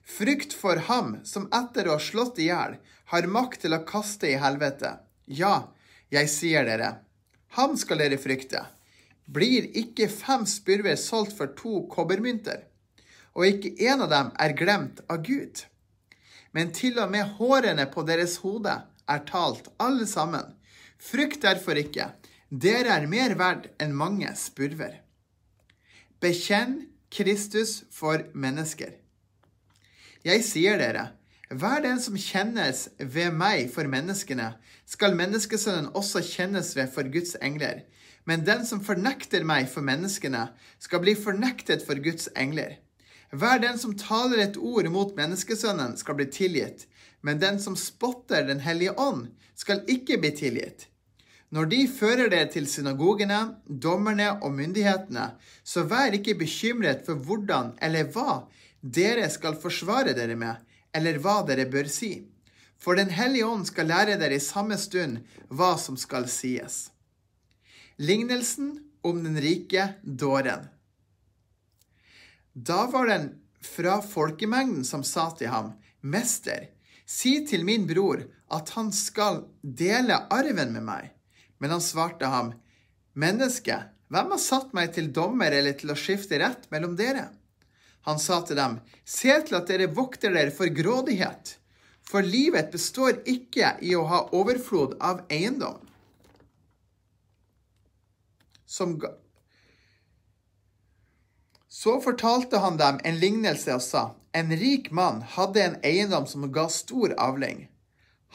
Frykt 0.04 0.52
for 0.56 0.84
ham 0.90 1.22
som 1.28 1.48
etter 1.56 1.88
å 1.88 1.96
ha 1.96 2.04
slått 2.04 2.40
i 2.44 2.50
hjel, 2.50 2.76
har 3.08 3.32
makt 3.32 3.62
til 3.64 3.76
å 3.76 3.86
kaste 3.88 4.28
i 4.28 4.36
helvete. 4.40 4.98
Ja, 5.32 5.72
jeg 6.12 6.28
sier 6.32 6.68
dere, 6.68 6.98
ham 7.56 7.80
skal 7.80 8.04
dere 8.04 8.20
frykte. 8.20 8.66
Blir 9.28 9.68
ikke 9.76 10.08
fem 10.12 10.46
spurver 10.48 10.96
solgt 10.96 11.36
for 11.38 11.52
to 11.60 11.82
kobbermynter? 11.92 12.64
Og 13.36 13.46
ikke 13.50 13.74
en 13.90 14.06
av 14.06 14.12
dem 14.12 14.30
er 14.40 14.56
glemt 14.58 15.02
av 15.12 15.20
Gud. 15.28 15.66
Men 16.56 16.72
til 16.74 16.98
og 17.04 17.12
med 17.12 17.36
hårene 17.38 17.86
på 17.92 18.06
deres 18.08 18.38
hode 18.42 18.74
er 19.08 19.26
talt, 19.28 19.68
alle 19.78 20.08
sammen. 20.10 20.56
Frykt 20.98 21.44
derfor 21.44 21.78
ikke. 21.78 22.10
Dere 22.50 22.96
er 22.96 23.10
mer 23.12 23.36
verd 23.38 23.68
enn 23.84 23.94
mange 23.94 24.32
spurver. 24.40 25.02
Bekjenn 26.24 26.88
Kristus 27.14 27.84
for 27.94 28.24
mennesker. 28.34 28.96
Jeg 30.26 30.44
sier 30.48 30.80
dere, 30.80 31.12
Hver 31.48 31.80
den 31.80 32.00
som 32.04 32.18
kjennes 32.20 32.90
ved 33.00 33.32
meg 33.32 33.70
for 33.72 33.88
menneskene, 33.88 34.50
skal 34.84 35.16
menneskesønnen 35.16 35.94
også 35.96 36.20
kjennes 36.26 36.74
ved 36.76 36.90
for 36.92 37.08
Guds 37.08 37.38
engler. 37.40 37.86
Men 38.28 38.44
den 38.44 38.66
som 38.68 38.84
fornekter 38.84 39.46
meg 39.48 39.70
for 39.72 39.86
menneskene, 39.88 40.50
skal 40.84 41.00
bli 41.00 41.14
fornektet 41.16 41.86
for 41.88 41.96
Guds 42.04 42.28
engler. 42.36 42.76
Hver 43.32 43.62
den 43.64 43.80
som 43.80 43.96
taler 43.96 44.42
et 44.44 44.60
ord 44.60 44.88
mot 44.92 45.16
menneskesønnen, 45.16 45.96
skal 46.00 46.18
bli 46.20 46.28
tilgitt. 46.32 46.86
Men 47.24 47.40
den 47.40 47.60
som 47.60 47.76
spotter 47.80 48.44
Den 48.48 48.60
hellige 48.60 48.94
ånd, 49.00 49.30
skal 49.56 49.84
ikke 49.88 50.20
bli 50.20 50.32
tilgitt. 50.36 50.88
Når 51.50 51.66
de 51.72 51.80
fører 51.88 52.28
det 52.30 52.52
til 52.52 52.68
synagogene, 52.68 53.56
dommerne 53.68 54.34
og 54.44 54.52
myndighetene, 54.52 55.30
så 55.64 55.86
vær 55.88 56.12
ikke 56.12 56.36
bekymret 56.36 57.06
for 57.08 57.16
hvordan 57.16 57.72
eller 57.82 58.12
hva 58.12 58.42
dere 58.84 59.30
skal 59.32 59.56
forsvare 59.56 60.12
dere 60.18 60.36
med, 60.36 60.60
eller 60.94 61.20
hva 61.24 61.40
dere 61.48 61.70
bør 61.72 61.88
si. 61.88 62.28
For 62.78 63.00
Den 63.00 63.10
hellige 63.10 63.48
ånd 63.48 63.66
skal 63.72 63.88
lære 63.88 64.20
dere 64.20 64.36
i 64.36 64.44
samme 64.44 64.76
stund 64.78 65.24
hva 65.48 65.78
som 65.80 65.96
skal 65.98 66.28
sies. 66.28 66.90
Lignelsen 68.00 68.80
om 69.02 69.24
den 69.24 69.42
rike 69.42 69.94
dåren. 70.04 70.68
Da 72.54 72.88
var 72.88 73.08
den 73.08 73.30
fra 73.62 74.02
folkemengden 74.02 74.86
som 74.86 75.04
sa 75.04 75.32
til 75.32 75.50
ham, 75.50 75.72
Mester, 76.02 76.68
si 77.06 77.40
til 77.50 77.66
min 77.66 77.88
bror 77.90 78.22
at 78.54 78.70
han 78.78 78.92
skal 78.94 79.48
dele 79.62 80.20
arven 80.30 80.76
med 80.76 80.86
meg. 80.86 81.10
Men 81.58 81.74
han 81.74 81.82
svarte 81.82 82.30
ham, 82.30 82.54
Menneske, 83.18 83.80
hvem 84.14 84.30
har 84.36 84.46
satt 84.46 84.78
meg 84.78 84.94
til 84.94 85.10
dommer 85.10 85.50
eller 85.50 85.74
til 85.74 85.90
å 85.90 85.98
skifte 85.98 86.38
rett 86.38 86.70
mellom 86.70 86.94
dere? 87.02 87.32
Han 88.06 88.22
sa 88.22 88.44
til 88.46 88.62
dem, 88.62 88.78
Se 89.04 89.42
til 89.42 89.58
at 89.58 89.74
dere 89.74 89.90
vokter 89.90 90.38
dere 90.38 90.54
for 90.54 90.70
grådighet, 90.70 91.58
for 92.06 92.22
livet 92.22 92.70
består 92.70 93.24
ikke 93.26 93.74
i 93.82 93.98
å 93.98 94.06
ha 94.06 94.28
overflod 94.38 95.00
av 95.02 95.26
eiendom. 95.34 95.87
Som 98.68 99.00
ga 99.02 99.16
så 101.78 102.02
fortalte 102.02 102.58
han 102.58 102.78
dem 102.78 103.00
en 103.04 103.20
lignelse 103.20 103.76
og 103.78 103.82
sa, 103.86 104.04
En 104.34 104.50
rik 104.62 104.92
mann 104.92 105.20
hadde 105.36 105.62
en 105.62 105.76
eiendom 105.86 106.26
som 106.30 106.48
ga 106.52 106.64
stor 106.74 107.14
avling. 107.22 107.68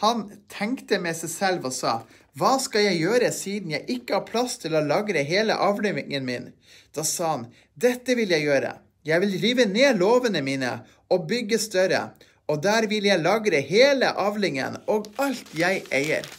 Han 0.03 0.23
tenkte 0.51 1.01
med 1.03 1.17
seg 1.19 1.31
selv 1.31 1.67
og 1.67 1.75
sa, 1.75 1.95
Hva 2.39 2.53
skal 2.63 2.87
jeg 2.87 3.01
gjøre 3.01 3.33
siden 3.35 3.75
jeg 3.75 3.89
ikke 3.97 4.15
har 4.15 4.29
plass 4.31 4.57
til 4.63 4.79
å 4.79 4.85
lagre 4.87 5.25
hele 5.27 5.59
avlingen 5.59 6.27
min? 6.29 6.49
Da 6.95 7.03
sa 7.03 7.33
han, 7.33 7.49
Dette 7.75 8.15
vil 8.15 8.31
jeg 8.31 8.47
gjøre. 8.47 8.77
Jeg 9.03 9.25
vil 9.27 9.37
rive 9.43 9.67
ned 9.67 9.99
lovene 9.99 10.43
mine 10.47 10.73
og 11.11 11.27
bygge 11.27 11.59
større, 11.59 12.03
og 12.47 12.63
der 12.63 12.87
vil 12.87 13.11
jeg 13.11 13.27
lagre 13.27 13.59
hele 13.67 14.15
avlingen 14.23 14.79
og 14.87 15.11
alt 15.19 15.51
jeg 15.59 15.83
eier. 15.91 16.31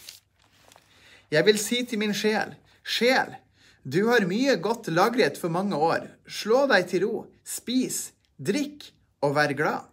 Jeg 1.35 1.45
vil 1.51 1.59
si 1.59 1.83
til 1.83 1.99
min 1.99 2.15
sjel, 2.15 2.55
sjel, 2.83 3.35
du 3.83 4.05
har 4.07 4.23
mye 4.27 4.55
godt 4.63 4.87
lagret 4.87 5.37
for 5.39 5.51
mange 5.51 5.75
år. 5.75 6.07
Slå 6.27 6.63
deg 6.71 6.87
til 6.87 7.03
ro, 7.03 7.17
spis, 7.43 8.13
drikk 8.39 8.87
og 9.23 9.35
vær 9.35 9.51
glad. 9.59 9.89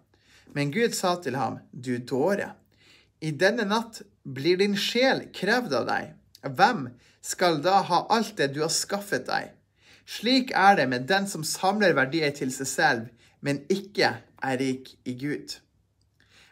Men 0.54 0.70
Gud 0.75 0.94
sa 0.94 1.16
til 1.23 1.38
ham, 1.38 1.59
du 1.70 1.97
dåre. 1.99 2.52
I 3.20 3.32
denne 3.35 3.66
natt 3.66 4.02
blir 4.23 4.61
din 4.61 4.76
sjel 4.78 5.26
krevd 5.35 5.75
av 5.75 5.88
deg. 5.90 6.12
Hvem 6.47 6.87
skal 7.23 7.59
da 7.64 7.80
ha 7.87 8.04
alt 8.14 8.37
det 8.38 8.52
du 8.54 8.62
har 8.62 8.73
skaffet 8.75 9.26
deg? 9.26 9.50
Slik 10.06 10.54
er 10.56 10.78
det 10.78 10.87
med 10.90 11.06
den 11.11 11.26
som 11.30 11.44
samler 11.47 11.94
verdier 11.94 12.32
til 12.35 12.50
seg 12.54 12.70
selv, 12.70 13.02
men 13.42 13.62
ikke 13.70 14.14
er 14.42 14.59
rik 14.59 14.94
i 15.06 15.14
Gud. 15.18 15.59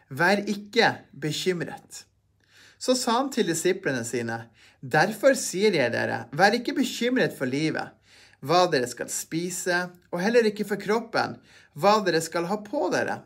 Vær 0.09 0.43
ikke 0.43 0.93
bekymret. 1.11 2.03
Så 2.79 2.95
sa 2.95 3.17
han 3.17 3.31
til 3.33 3.49
disiplene 3.49 4.05
sine, 4.07 4.45
derfor 4.81 5.35
sier 5.37 5.75
jeg 5.75 5.93
dere, 5.93 6.25
vær 6.31 6.55
ikke 6.55 6.75
bekymret 6.77 7.35
for 7.37 7.49
livet, 7.49 7.95
hva 8.39 8.65
dere 8.71 8.87
skal 8.87 9.09
spise, 9.11 9.87
og 10.11 10.21
heller 10.23 10.47
ikke 10.47 10.67
for 10.67 10.79
kroppen, 10.79 11.37
hva 11.75 11.99
dere 12.05 12.21
skal 12.23 12.47
ha 12.49 12.59
på 12.63 12.87
dere. 12.93 13.21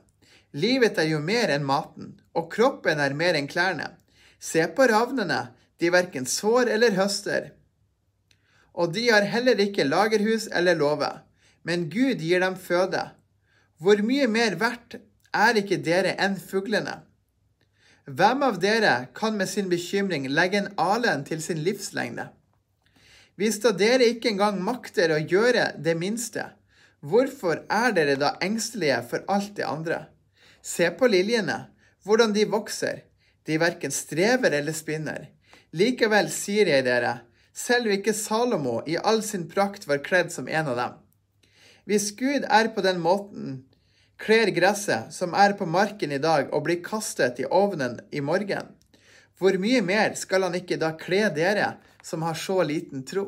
Livet 0.53 0.99
er 1.01 1.09
jo 1.09 1.19
mer 1.21 1.53
enn 1.53 1.65
maten, 1.65 2.13
og 2.37 2.49
kroppen 2.53 3.01
er 3.01 3.15
mer 3.17 3.37
enn 3.37 3.49
klærne. 3.49 3.93
Se 4.39 4.65
på 4.75 4.87
ravnene, 4.89 5.53
de 5.81 5.89
verken 5.93 6.25
sår 6.29 6.69
eller 6.73 6.97
høster. 6.97 7.51
Og 8.73 8.93
de 8.93 9.07
har 9.09 9.25
heller 9.29 9.59
ikke 9.61 9.85
lagerhus 9.85 10.47
eller 10.49 10.77
låve, 10.77 11.09
men 11.63 11.89
Gud 11.93 12.21
gir 12.21 12.41
dem 12.41 12.57
føde. 12.57 13.11
Hvor 13.81 14.01
mye 14.05 14.27
mer 14.29 14.57
verdt 14.61 14.97
er 15.33 15.57
ikke 15.61 15.81
dere 15.81 16.15
enn 16.21 16.37
fuglene? 16.39 17.01
Hvem 18.03 18.41
av 18.43 18.57
dere 18.59 19.07
kan 19.15 19.37
med 19.39 19.47
sin 19.47 19.69
bekymring 19.71 20.25
legge 20.27 20.59
en 20.59 20.73
alen 20.75 21.21
til 21.23 21.39
sin 21.41 21.61
livslengde? 21.63 22.27
Hvis 23.39 23.61
da 23.63 23.71
dere 23.71 24.09
ikke 24.11 24.33
engang 24.33 24.59
makter 24.61 25.13
å 25.15 25.21
gjøre 25.21 25.69
det 25.79 25.95
minste, 25.95 26.49
hvorfor 26.99 27.63
er 27.71 27.95
dere 27.95 28.17
da 28.19 28.33
engstelige 28.43 28.99
for 29.07 29.23
alt 29.31 29.55
det 29.55 29.63
andre? 29.63 30.01
Se 30.61 30.91
på 30.91 31.07
liljene, 31.07 31.69
hvordan 32.03 32.35
de 32.35 32.43
vokser. 32.51 33.05
De 33.47 33.55
verken 33.59 33.91
strever 33.91 34.51
eller 34.51 34.75
spinner. 34.75 35.29
Likevel 35.71 36.27
sier 36.31 36.67
jeg 36.67 36.83
dere, 36.83 37.21
selv 37.55 37.91
ikke 37.95 38.13
Salomo 38.15 38.81
i 38.83 38.97
all 38.99 39.23
sin 39.23 39.47
prakt 39.47 39.87
var 39.87 40.03
kledd 40.03 40.31
som 40.31 40.47
en 40.51 40.75
av 40.75 40.79
dem. 40.79 40.99
Hvis 41.87 42.11
Gud 42.19 42.43
er 42.51 42.71
på 42.75 42.83
den 42.83 42.99
måten 43.03 43.63
kler 44.21 44.51
gresset 44.55 45.13
som 45.13 45.33
er 45.33 45.55
på 45.59 45.65
marken 45.65 46.11
i 46.11 46.21
dag 46.21 46.51
og 46.53 46.65
blir 46.67 46.83
kastet 46.85 47.41
i 47.41 47.47
ovnen 47.49 47.99
i 48.11 48.21
morgen, 48.21 48.69
hvor 49.39 49.57
mye 49.59 49.81
mer 49.81 50.13
skal 50.19 50.45
han 50.45 50.55
ikke 50.55 50.77
da 50.79 50.93
kle 50.99 51.25
dere 51.35 51.73
som 52.03 52.21
har 52.23 52.37
så 52.37 52.61
liten 52.63 53.03
tro? 53.07 53.25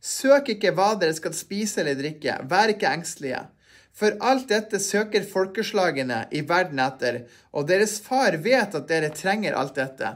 Søk 0.00 0.54
ikke 0.54 0.72
hva 0.72 0.94
dere 0.98 1.14
skal 1.14 1.34
spise 1.36 1.82
eller 1.82 1.98
drikke, 1.98 2.38
vær 2.48 2.72
ikke 2.72 2.88
engstelige. 2.88 3.44
For 3.92 4.16
alt 4.24 4.48
dette 4.48 4.80
søker 4.80 5.26
folkeslagene 5.28 6.22
i 6.32 6.40
verden 6.48 6.80
etter, 6.80 7.24
og 7.52 7.68
deres 7.68 7.98
far 8.00 8.38
vet 8.40 8.74
at 8.78 8.88
dere 8.88 9.10
trenger 9.12 9.58
alt 9.58 9.76
dette. 9.76 10.14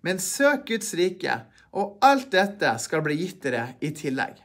Men 0.00 0.22
søk 0.22 0.64
Guds 0.70 0.94
rike, 0.96 1.34
og 1.76 1.98
alt 2.00 2.30
dette 2.32 2.72
skal 2.80 3.04
bli 3.04 3.18
gitt 3.20 3.42
dere 3.44 3.74
i 3.84 3.92
tillegg. 3.92 4.38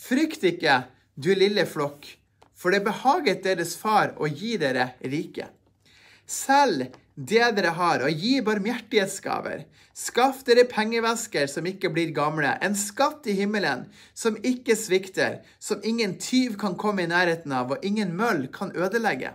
Frykt 0.00 0.46
ikke, 0.48 0.84
du 1.20 1.34
lille 1.36 1.66
flokk, 1.68 2.06
for 2.60 2.74
det 2.74 2.84
behaget 2.84 3.44
deres 3.46 3.72
far 3.80 4.12
å 4.20 4.28
gi 4.28 4.56
dere 4.60 4.92
rike. 5.00 5.48
Selv 6.28 6.90
det 7.16 7.48
dere 7.56 7.72
har, 7.76 8.04
og 8.04 8.22
gi 8.22 8.38
barmhjertighetsgaver. 8.44 9.64
Skaff 9.96 10.44
dere 10.46 10.66
pengevesker 10.70 11.48
som 11.50 11.66
ikke 11.68 11.90
blir 11.92 12.12
gamle, 12.16 12.52
en 12.62 12.76
skatt 12.78 13.26
i 13.28 13.34
himmelen 13.40 13.86
som 14.16 14.36
ikke 14.36 14.76
svikter, 14.78 15.40
som 15.58 15.82
ingen 15.84 16.16
tyv 16.22 16.56
kan 16.60 16.78
komme 16.80 17.04
i 17.04 17.10
nærheten 17.10 17.52
av, 17.52 17.74
og 17.74 17.84
ingen 17.84 18.14
møll 18.16 18.46
kan 18.54 18.72
ødelegge. 18.76 19.34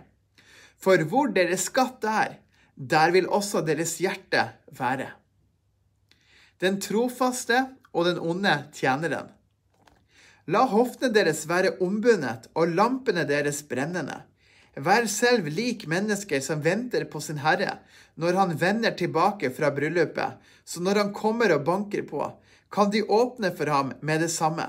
For 0.82 1.04
hvor 1.10 1.30
deres 1.34 1.68
skatt 1.70 2.06
er, 2.08 2.38
der 2.76 3.14
vil 3.14 3.28
også 3.28 3.62
deres 3.66 3.96
hjerte 4.02 4.48
være. 4.76 5.12
Den 6.60 6.80
trofaste 6.80 7.66
og 7.92 8.08
den 8.08 8.18
onde 8.20 8.56
tjeneren. 8.74 9.35
La 10.46 10.62
hoftene 10.70 11.10
deres 11.10 11.42
være 11.50 11.74
ombundet 11.82 12.46
og 12.54 12.74
lampene 12.78 13.24
deres 13.26 13.64
brennende. 13.66 14.20
Vær 14.76 15.08
selv 15.10 15.48
lik 15.50 15.86
mennesker 15.90 16.42
som 16.44 16.62
venter 16.62 17.06
på 17.10 17.22
sin 17.24 17.40
herre 17.42 17.80
når 18.20 18.38
han 18.38 18.52
vender 18.60 18.94
tilbake 18.94 19.50
fra 19.56 19.72
bryllupet, 19.74 20.36
så 20.64 20.82
når 20.84 21.00
han 21.00 21.14
kommer 21.16 21.54
og 21.54 21.64
banker 21.66 22.04
på, 22.06 22.20
kan 22.70 22.92
de 22.92 23.02
åpne 23.02 23.50
for 23.56 23.72
ham 23.72 23.92
med 24.00 24.22
det 24.22 24.30
samme. 24.30 24.68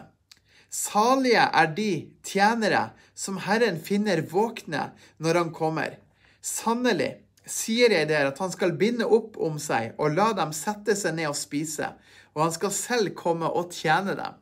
Salige 0.73 1.45
er 1.45 1.69
de 1.77 1.91
tjenere 2.25 2.89
som 3.15 3.37
Herren 3.45 3.77
finner 3.77 4.23
våkne 4.31 4.89
når 5.21 5.41
han 5.41 5.53
kommer. 5.53 5.99
Sannelig 6.41 7.13
sier 7.47 7.93
jeg 7.93 8.09
dere 8.09 8.33
at 8.33 8.41
han 8.41 8.51
skal 8.51 8.75
binde 8.79 9.05
opp 9.05 9.37
om 9.37 9.61
seg 9.61 9.93
og 10.01 10.17
la 10.17 10.31
dem 10.35 10.51
sette 10.55 10.97
seg 10.97 11.15
ned 11.19 11.29
og 11.29 11.37
spise, 11.37 11.93
og 12.35 12.47
han 12.47 12.57
skal 12.57 12.73
selv 12.73 13.15
komme 13.19 13.47
og 13.47 13.71
tjene 13.77 14.17
dem. 14.17 14.41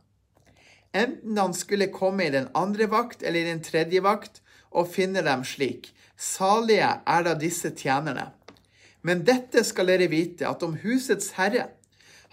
Enten 0.95 1.37
han 1.37 1.53
skulle 1.53 1.91
komme 1.91 2.25
i 2.25 2.31
den 2.31 2.47
andre 2.55 2.87
vakt 2.87 3.23
eller 3.23 3.41
i 3.41 3.49
den 3.49 3.61
tredje 3.63 3.99
vakt, 4.05 4.39
og 4.71 4.91
finne 4.91 5.23
dem 5.23 5.43
slik. 5.47 5.91
Salige 6.15 6.87
er 7.07 7.27
da 7.27 7.35
disse 7.39 7.71
tjenerne. 7.75 8.29
Men 9.03 9.23
dette 9.27 9.63
skal 9.67 9.91
dere 9.91 10.07
vite, 10.11 10.47
at 10.47 10.63
om 10.63 10.77
husets 10.81 11.35
herre 11.37 11.67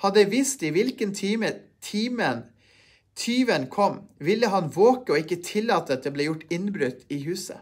hadde 0.03 0.25
visst 0.31 0.63
i 0.63 0.73
hvilken 0.75 1.13
time 1.15 1.51
timen 1.83 2.47
tyven 3.19 3.67
kom, 3.71 4.01
ville 4.19 4.49
han 4.49 4.71
våke 4.73 5.13
og 5.13 5.21
ikke 5.21 5.43
tillate 5.45 5.99
at 5.99 6.07
det 6.07 6.15
ble 6.15 6.31
gjort 6.31 6.47
innbrudd 6.55 7.03
i 7.13 7.21
huset. 7.27 7.61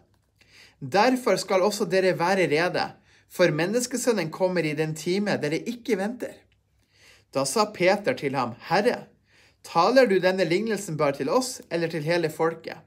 Derfor 0.80 1.37
skal 1.40 1.64
også 1.66 1.88
dere 1.90 2.14
være 2.19 2.47
rede, 2.52 2.87
for 3.30 3.52
menneskesønnen 3.54 4.30
kommer 4.33 4.64
i 4.64 4.76
den 4.78 4.95
time 4.97 5.37
dere 5.42 5.61
ikke 5.69 5.99
venter. 6.00 6.37
Da 7.35 7.45
sa 7.47 7.66
Peter 7.75 8.16
til 8.19 8.35
ham, 8.35 8.54
Herre, 8.71 9.10
taler 9.67 10.07
du 10.07 10.19
denne 10.23 10.47
lignelsen 10.49 10.97
bare 11.00 11.19
til 11.21 11.31
oss 11.33 11.61
eller 11.71 11.90
til 11.93 12.07
hele 12.07 12.31
folket? 12.33 12.79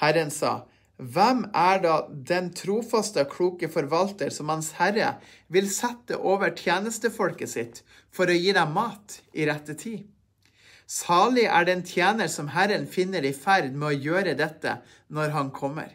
Herren 0.00 0.30
sa, 0.34 0.64
Hvem 0.94 1.48
er 1.58 1.80
da 1.82 1.94
den 2.06 2.52
trofaste 2.54 3.24
og 3.24 3.32
kloke 3.32 3.66
forvalter 3.68 4.30
som 4.30 4.52
Hans 4.52 4.70
Herre 4.78 5.16
vil 5.50 5.66
sette 5.66 6.20
over 6.20 6.54
tjenestefolket 6.54 7.50
sitt 7.50 7.80
for 8.14 8.30
å 8.30 8.36
gi 8.36 8.52
dem 8.54 8.76
mat 8.76 9.18
i 9.34 9.48
rette 9.48 9.74
tid? 9.74 10.04
Salig 10.86 11.48
er 11.48 11.66
den 11.66 11.82
tjener 11.82 12.28
som 12.30 12.52
Herren 12.54 12.86
finner 12.86 13.26
i 13.26 13.34
ferd 13.34 13.72
med 13.74 13.88
å 13.88 14.00
gjøre 14.06 14.36
dette 14.38 14.76
når 15.10 15.34
han 15.34 15.50
kommer. 15.50 15.90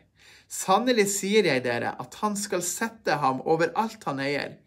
Sannelig 0.50 1.08
sier 1.14 1.46
jeg 1.46 1.64
dere 1.64 1.94
at 2.02 2.20
han 2.20 2.36
skal 2.36 2.66
sette 2.66 3.20
ham 3.22 3.40
over 3.46 3.72
alt 3.80 4.04
han 4.10 4.20
eier. 4.20 4.58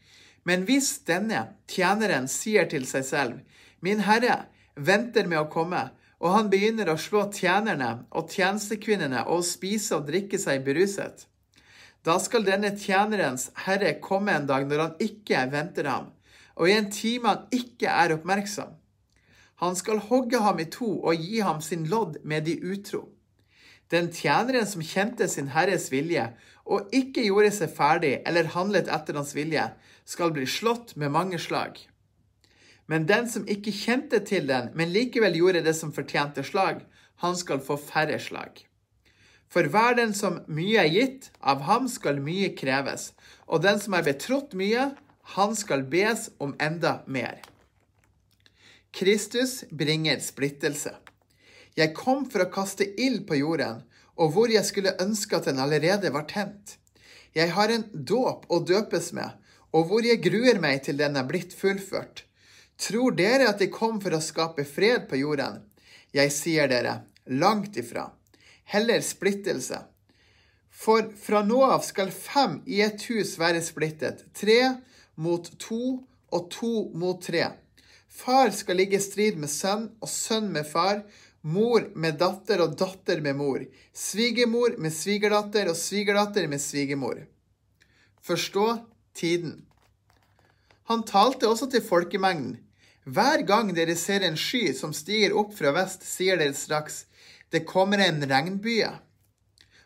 Men 0.49 0.65
hvis 0.65 0.95
denne 1.07 1.59
tjeneren 1.69 2.29
sier 2.31 2.71
til 2.71 2.87
seg 2.89 3.05
selv, 3.05 3.41
Min 3.83 4.05
Herre 4.07 4.45
venter 4.77 5.29
med 5.29 5.41
å 5.41 5.51
komme, 5.53 5.91
og 6.23 6.37
han 6.37 6.51
begynner 6.53 6.93
å 6.93 7.01
slå 7.01 7.27
tjenerne 7.35 8.05
og 8.15 8.31
tjenestekvinnene 8.31 9.25
og 9.33 9.43
spise 9.47 9.99
og 9.99 10.07
drikke 10.11 10.39
seg 10.39 10.63
beruset. 10.67 11.27
Da 12.03 12.19
skal 12.23 12.47
denne 12.47 12.73
tjenerens 12.79 13.51
herre 13.65 13.97
komme 14.03 14.35
en 14.35 14.47
dag 14.47 14.67
når 14.69 14.85
han 14.85 14.95
ikke 15.03 15.43
venter 15.53 15.91
ham, 15.91 16.11
og 16.59 16.69
i 16.69 16.77
en 16.77 16.91
time 16.95 17.31
han 17.31 17.45
ikke 17.55 17.91
er 17.91 18.15
oppmerksom. 18.17 18.71
Han 19.63 19.77
skal 19.79 20.03
hogge 20.09 20.41
ham 20.43 20.59
i 20.59 20.67
to 20.71 20.89
og 20.99 21.21
gi 21.23 21.43
ham 21.47 21.61
sin 21.63 21.87
lodd 21.91 22.19
med 22.27 22.49
de 22.49 22.57
utro. 22.67 23.07
Den 23.93 24.09
tjeneren 24.15 24.67
som 24.67 24.83
kjente 24.83 25.29
sin 25.29 25.53
herres 25.53 25.91
vilje 25.93 26.31
og 26.65 26.91
ikke 26.95 27.27
gjorde 27.27 27.53
seg 27.55 27.75
ferdig 27.77 28.17
eller 28.27 28.51
handlet 28.55 28.91
etter 28.91 29.19
hans 29.19 29.35
vilje, 29.37 29.69
skal 30.07 30.33
bli 30.35 30.47
slått 30.51 30.97
med 30.99 31.13
mange 31.15 31.39
slag. 31.39 31.77
Men 32.93 33.07
den 33.09 33.25
som 33.33 33.47
ikke 33.49 33.73
kjente 33.73 34.19
til 34.29 34.45
den, 34.51 34.69
men 34.77 34.91
likevel 34.93 35.39
gjorde 35.39 35.63
det 35.65 35.73
som 35.79 35.95
fortjente 35.97 36.43
slag, 36.45 36.83
han 37.25 37.37
skal 37.41 37.63
få 37.65 37.79
færre 37.81 38.19
slag. 38.21 38.59
For 39.53 39.65
hver 39.69 39.95
den 39.97 40.11
som 40.17 40.43
mye 40.45 40.83
er 40.83 40.91
gitt, 40.93 41.31
av 41.41 41.63
ham 41.65 41.87
skal 41.89 42.21
mye 42.21 42.51
kreves, 42.57 43.15
og 43.49 43.63
den 43.65 43.81
som 43.81 43.97
er 43.97 44.05
betrådt 44.05 44.53
mye, 44.59 44.91
han 45.37 45.57
skal 45.57 45.87
bes 45.89 46.27
om 46.43 46.53
enda 46.61 46.99
mer. 47.07 47.39
Kristus 48.93 49.63
bringer 49.71 50.21
splittelse. 50.21 50.93
Jeg 51.77 51.95
kom 51.97 52.27
for 52.29 52.45
å 52.45 52.51
kaste 52.53 52.85
ild 53.01 53.23
på 53.29 53.39
jorden, 53.41 53.81
og 54.21 54.35
hvor 54.35 54.53
jeg 54.53 54.69
skulle 54.69 54.93
ønske 55.01 55.39
at 55.39 55.49
den 55.49 55.63
allerede 55.65 56.13
var 56.13 56.27
tent. 56.29 56.77
Jeg 57.33 57.55
har 57.57 57.73
en 57.73 57.87
dåp 57.93 58.45
å 58.53 58.61
døpes 58.61 59.15
med, 59.17 59.33
og 59.73 59.89
hvor 59.89 60.05
jeg 60.05 60.21
gruer 60.21 60.61
meg 60.61 60.85
til 60.85 61.01
den 61.01 61.17
er 61.17 61.25
blitt 61.25 61.57
fullført. 61.57 62.27
Tror 62.83 63.15
dere 63.15 63.47
at 63.53 63.61
de 63.63 63.69
kom 63.71 64.01
for 64.03 64.17
å 64.17 64.23
skape 64.23 64.65
fred 64.67 65.07
på 65.11 65.21
jorden? 65.21 65.61
Jeg 66.11 66.33
sier 66.35 66.71
dere, 66.71 66.97
langt 67.31 67.77
ifra. 67.79 68.09
Heller 68.73 69.05
splittelse. 69.07 69.79
For 70.73 71.13
fra 71.15 71.45
nå 71.47 71.61
av 71.63 71.85
skal 71.87 72.11
fem 72.11 72.59
i 72.67 72.81
et 72.83 73.05
hus 73.07 73.37
være 73.39 73.63
splittet, 73.63 74.25
tre 74.35 74.59
mot 75.15 75.47
to 75.63 76.01
og 76.33 76.49
to 76.51 76.73
mot 76.99 77.23
tre. 77.23 77.53
Far 78.09 78.51
skal 78.57 78.81
ligge 78.81 78.99
i 78.99 79.05
strid 79.05 79.39
med 79.39 79.53
sønn 79.53 79.87
og 80.03 80.11
sønn 80.11 80.51
med 80.53 80.67
far, 80.69 81.05
mor 81.43 81.87
med 81.95 82.19
datter 82.19 82.65
og 82.65 82.75
datter 82.79 83.23
med 83.23 83.39
mor, 83.39 83.63
svigermor 83.95 84.75
med 84.83 84.95
svigerdatter 84.95 85.71
og 85.71 85.79
svigerdatter 85.79 86.51
med 86.51 86.63
svigermor. 86.63 87.23
Forstå 88.27 88.67
tiden. 89.19 89.61
Han 90.91 91.07
talte 91.07 91.47
også 91.49 91.71
til 91.71 91.83
folkemengden. 91.87 92.59
Hver 93.05 93.43
gang 93.43 93.73
dere 93.75 93.97
ser 93.99 94.23
en 94.23 94.37
sky 94.39 94.71
som 94.79 94.93
stiger 94.95 95.35
opp 95.35 95.57
fra 95.59 95.73
vest, 95.75 96.05
sier 96.07 96.39
dere 96.39 96.55
straks 96.55 97.05
det 97.53 97.67
kommer 97.69 98.01
en 98.01 98.23
regnbye. 98.25 98.89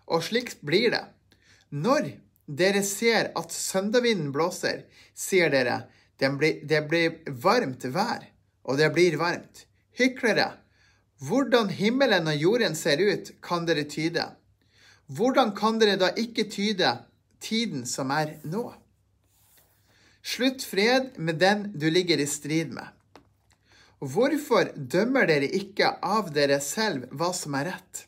Og 0.06 0.23
slik 0.23 0.52
blir 0.62 0.92
det. 0.94 1.02
Når 1.75 2.12
dere 2.46 2.82
ser 2.87 3.32
at 3.35 3.52
søndagvinden 3.52 4.30
blåser, 4.35 4.85
sier 5.14 5.50
dere 5.50 5.87
det 6.20 6.30
blir, 6.38 6.61
det 6.62 6.82
blir 6.88 7.16
varmt 7.42 7.85
vær, 7.92 8.23
og 8.64 8.78
det 8.78 8.92
blir 8.94 9.18
varmt. 9.20 9.66
Hyklere, 9.99 10.52
hvordan 11.25 11.73
himmelen 11.75 12.28
og 12.30 12.37
jorden 12.37 12.76
ser 12.78 13.02
ut, 13.02 13.32
kan 13.42 13.66
dere 13.66 13.85
tyde. 13.90 14.28
Hvordan 15.06 15.54
kan 15.56 15.80
dere 15.80 15.98
da 16.00 16.12
ikke 16.14 16.46
tyde 16.52 16.92
tiden 17.40 17.87
som 17.87 18.12
er 18.14 18.37
nå? 18.44 18.68
Slutt 20.26 20.64
fred 20.66 21.18
med 21.18 21.38
den 21.42 21.72
du 21.74 21.90
ligger 21.90 22.20
i 22.22 22.26
strid 22.31 22.72
med. 22.74 22.95
Hvorfor 24.04 24.68
dømmer 24.76 25.24
dere 25.24 25.48
ikke 25.56 25.94
av 26.04 26.28
dere 26.37 26.59
selv 26.61 27.06
hva 27.16 27.30
som 27.32 27.54
er 27.56 27.70
rett? 27.70 28.02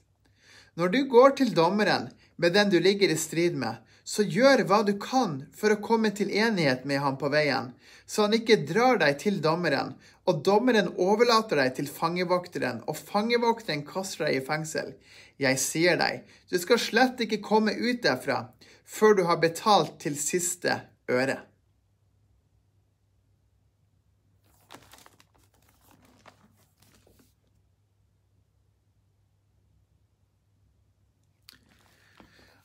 Når 0.77 0.90
du 0.92 0.98
går 1.09 1.31
til 1.38 1.55
dommeren 1.57 2.11
med 2.37 2.53
den 2.53 2.68
du 2.68 2.77
ligger 2.77 3.09
i 3.09 3.16
strid 3.16 3.57
med, 3.57 3.81
så 4.05 4.22
gjør 4.22 4.66
hva 4.68 4.83
du 4.85 4.92
kan 5.01 5.46
for 5.57 5.72
å 5.72 5.81
komme 5.81 6.11
til 6.12 6.29
enighet 6.29 6.85
med 6.85 7.01
ham 7.01 7.16
på 7.20 7.33
veien, 7.33 7.72
så 8.05 8.27
han 8.27 8.37
ikke 8.37 8.61
drar 8.68 9.01
deg 9.01 9.16
til 9.20 9.40
dommeren, 9.44 9.94
og 10.29 10.44
dommeren 10.44 10.92
overlater 11.01 11.61
deg 11.61 11.74
til 11.81 11.88
fangevokteren, 11.88 12.85
og 12.85 12.96
fangevokteren 12.96 13.85
kaster 13.88 14.29
deg 14.29 14.38
i 14.38 14.44
fengsel. 14.44 14.92
Jeg 15.40 15.61
sier 15.61 15.96
deg, 16.01 16.24
du 16.53 16.57
skal 16.61 16.81
slett 16.85 17.20
ikke 17.24 17.40
komme 17.44 17.72
ut 17.72 18.05
derfra 18.05 18.46
før 18.88 19.16
du 19.16 19.24
har 19.29 19.40
betalt 19.40 19.96
til 20.05 20.20
siste 20.20 20.83
øre. 21.09 21.40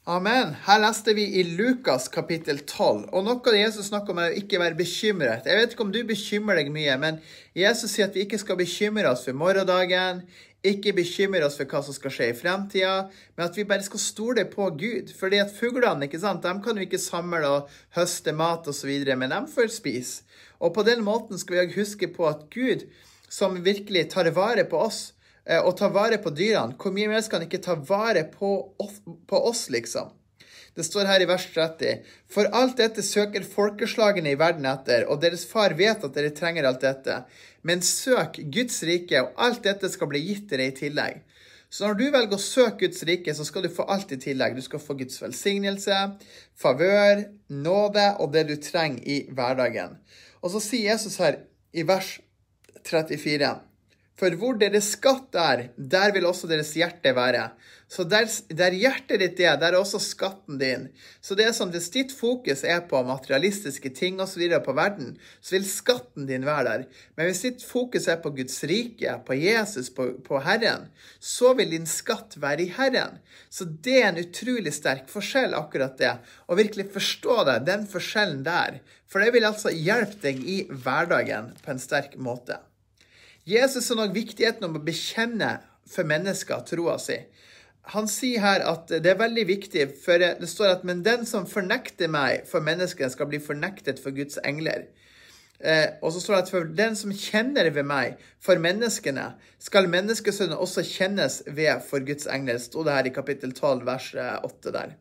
Amen. 0.04 0.50
Her 0.66 0.82
leste 0.84 1.14
vi 1.16 1.24
i 1.40 1.46
Lukas 1.56 2.10
kapittel 2.12 2.58
12. 2.60 3.06
Og 3.16 3.22
noe 3.24 3.38
av 3.40 3.54
det 3.56 3.62
Jesus 3.62 3.86
snakker 3.88 4.12
om, 4.12 4.18
er 4.20 4.34
å 4.34 4.42
ikke 4.42 4.60
være 4.60 4.76
bekymret. 4.76 5.46
Jeg 5.48 5.56
vet 5.56 5.72
ikke 5.72 5.86
om 5.86 5.94
du 5.96 6.02
bekymrer 6.04 6.60
deg 6.60 6.72
mye, 6.76 6.98
men 7.00 7.22
Jesus 7.56 7.94
sier 7.94 8.10
at 8.10 8.18
vi 8.18 8.26
ikke 8.26 8.42
skal 8.42 8.60
bekymre 8.60 9.08
oss 9.08 9.24
for 9.24 9.40
morgendagen, 9.40 10.20
ikke 10.60 10.92
bekymre 10.98 11.48
oss 11.48 11.56
for 11.56 11.72
hva 11.72 11.80
som 11.88 11.96
skal 11.96 12.12
skje 12.18 12.28
i 12.34 12.36
fremtida, 12.36 12.98
men 13.38 13.46
at 13.48 13.56
vi 13.56 13.64
bare 13.70 13.88
skal 13.88 14.04
stole 14.04 14.44
på 14.52 14.68
Gud. 14.76 15.16
Fordi 15.16 15.40
at 15.40 15.56
fuglene 15.56 16.12
ikke 16.12 16.20
sant, 16.20 16.44
de 16.44 16.52
kan 16.68 16.76
jo 16.76 16.84
ikke 16.84 17.00
samle 17.00 17.40
og 17.48 17.72
høste 17.96 18.36
mat 18.36 18.68
osv., 18.68 18.92
men 19.08 19.32
de 19.32 19.42
får 19.56 19.72
spise. 19.72 20.28
Og 20.60 20.76
på 20.76 20.84
den 20.84 21.08
måten 21.08 21.40
skal 21.40 21.62
vi 21.62 21.80
huske 21.80 22.12
på 22.12 22.28
at 22.28 22.44
Gud, 22.52 22.84
som 23.32 23.56
virkelig 23.64 24.10
tar 24.12 24.28
vare 24.36 24.68
på 24.68 24.84
oss, 24.84 25.13
og 25.44 25.74
ta 25.76 25.90
vare 25.92 26.18
på 26.24 26.32
dyrene, 26.32 26.78
hvor 26.80 26.94
mye 26.96 27.10
mer 27.12 27.24
skal 27.24 27.42
han 27.42 27.50
ikke 27.50 27.64
ta 27.66 27.74
vare 27.76 28.24
på 28.32 28.52
oss, 28.80 29.02
på 29.04 29.42
oss, 29.50 29.66
liksom? 29.74 30.14
Det 30.74 30.86
står 30.88 31.06
her 31.06 31.22
i 31.22 31.28
vers 31.30 31.44
30.: 31.54 32.00
For 32.32 32.50
alt 32.58 32.80
dette 32.80 33.04
søker 33.06 33.46
folkeslagene 33.46 34.34
i 34.34 34.40
verden 34.40 34.66
etter, 34.66 35.06
og 35.06 35.22
deres 35.22 35.46
far 35.46 35.76
vet 35.78 36.02
at 36.06 36.16
dere 36.16 36.34
trenger 36.34 36.66
alt 36.66 36.82
dette. 36.82 37.20
Men 37.62 37.84
søk 37.86 38.40
Guds 38.56 38.82
rike, 38.88 39.22
og 39.22 39.38
alt 39.38 39.62
dette 39.68 39.92
skal 39.94 40.10
bli 40.10 40.24
gitt 40.24 40.50
dere 40.50 40.72
i 40.72 40.76
tillegg. 40.76 41.22
Så 41.74 41.88
når 41.88 41.98
du 41.98 42.04
velger 42.14 42.38
å 42.38 42.42
søke 42.42 42.86
Guds 42.86 43.02
rike, 43.10 43.34
så 43.34 43.46
skal 43.46 43.66
du 43.66 43.70
få 43.74 43.86
alt 43.90 44.12
i 44.14 44.20
tillegg. 44.22 44.58
Du 44.58 44.66
skal 44.66 44.82
få 44.82 44.98
Guds 44.98 45.22
velsignelse, 45.22 46.00
favør, 46.58 47.24
nåde 47.50 48.08
og 48.22 48.34
det 48.34 48.46
du 48.50 48.56
trenger 48.62 49.02
i 49.10 49.20
hverdagen. 49.34 49.98
Og 50.42 50.54
så 50.54 50.62
sier 50.62 50.92
Jesus 50.92 51.18
her 51.22 51.40
i 51.74 51.86
vers 51.88 52.18
34 52.86 53.56
for 54.20 54.36
hvor 54.38 54.58
deres 54.62 54.92
skatt 54.94 55.34
er, 55.40 55.70
der 55.78 56.12
vil 56.14 56.28
også 56.30 56.48
deres 56.50 56.74
hjerte 56.78 57.16
være. 57.18 57.48
Så 57.94 58.06
der, 58.10 58.26
der 58.50 58.74
hjertet 58.74 59.22
ditt 59.22 59.40
er, 59.44 59.58
der 59.62 59.74
er 59.74 59.78
også 59.78 60.00
skatten 60.02 60.58
din. 60.58 60.88
Så 61.22 61.36
det 61.38 61.46
er 61.46 61.54
sånn, 61.54 61.70
hvis 61.74 61.92
ditt 61.94 62.14
fokus 62.16 62.64
er 62.66 62.82
på 62.90 63.02
materialistiske 63.06 63.92
ting 63.94 64.22
osv. 64.24 64.42
på 64.66 64.74
verden, 64.78 65.12
så 65.42 65.58
vil 65.58 65.68
skatten 65.70 66.26
din 66.30 66.48
være 66.48 66.66
der. 66.70 66.86
Men 67.18 67.30
hvis 67.30 67.44
ditt 67.46 67.66
fokus 67.66 68.08
er 68.10 68.18
på 68.24 68.34
Guds 68.34 68.58
rike, 68.70 69.14
på 69.28 69.38
Jesus, 69.38 69.92
på, 69.94 70.10
på 70.26 70.42
Herren, 70.46 70.90
så 71.20 71.54
vil 71.58 71.74
din 71.76 71.90
skatt 71.90 72.40
være 72.42 72.66
i 72.66 72.74
Herren. 72.74 73.22
Så 73.54 73.70
det 73.70 74.00
er 74.02 74.10
en 74.10 74.22
utrolig 74.24 74.74
sterk 74.74 75.10
forskjell, 75.14 75.54
akkurat 75.58 75.98
det. 76.02 76.16
Å 76.50 76.58
virkelig 76.58 76.90
forstå 76.98 77.40
det, 77.50 77.62
den 77.70 77.90
forskjellen 77.90 78.42
der. 78.48 78.82
For 79.06 79.22
det 79.22 79.34
vil 79.36 79.46
altså 79.46 79.74
hjelpe 79.74 80.22
deg 80.26 80.42
i 80.42 80.62
hverdagen 80.72 81.54
på 81.62 81.76
en 81.76 81.82
sterk 81.82 82.18
måte. 82.18 82.64
Jesus 83.44 83.90
sa 83.90 83.96
nok 84.00 84.14
viktigheten 84.16 84.64
om 84.68 84.78
å 84.80 84.84
bekjenne 84.84 85.58
for 85.90 86.08
mennesker 86.08 86.64
troa 86.68 86.96
si. 87.02 87.18
Han 87.92 88.08
sier 88.08 88.40
her 88.40 88.64
at 88.64 88.92
det 89.04 89.10
er 89.12 89.20
veldig 89.20 89.44
viktig, 89.50 89.88
for 90.06 90.22
det 90.22 90.48
står 90.48 90.78
at 90.78 90.86
men 90.88 91.02
den 91.04 91.26
som 91.28 91.48
fornekter 91.50 92.08
meg 92.12 92.46
for 92.48 92.64
menneskene, 92.64 93.12
skal 93.12 93.28
bli 93.28 93.42
fornektet 93.44 94.00
for 94.00 94.16
Guds 94.16 94.40
engler. 94.48 94.86
Eh, 95.60 96.00
og 96.00 96.14
så 96.16 96.22
står 96.24 96.36
det 96.36 96.44
at 96.46 96.52
for 96.52 96.72
den 96.80 96.96
som 97.00 97.12
kjenner 97.12 97.68
ved 97.76 97.88
meg, 97.88 98.22
for 98.44 98.60
menneskene, 98.60 99.34
skal 99.64 99.92
menneskesønnen 99.92 100.56
også 100.56 100.84
kjennes 100.88 101.42
ved 101.48 101.84
for 101.88 102.04
Guds 102.08 102.28
engler. 102.32 102.60
Sto 102.64 102.84
det 102.88 102.96
her 102.96 103.12
i 103.12 103.16
kapittel 103.16 103.52
12, 103.52 103.84
vers 103.88 104.10
8 104.16 104.74
der. 104.76 104.96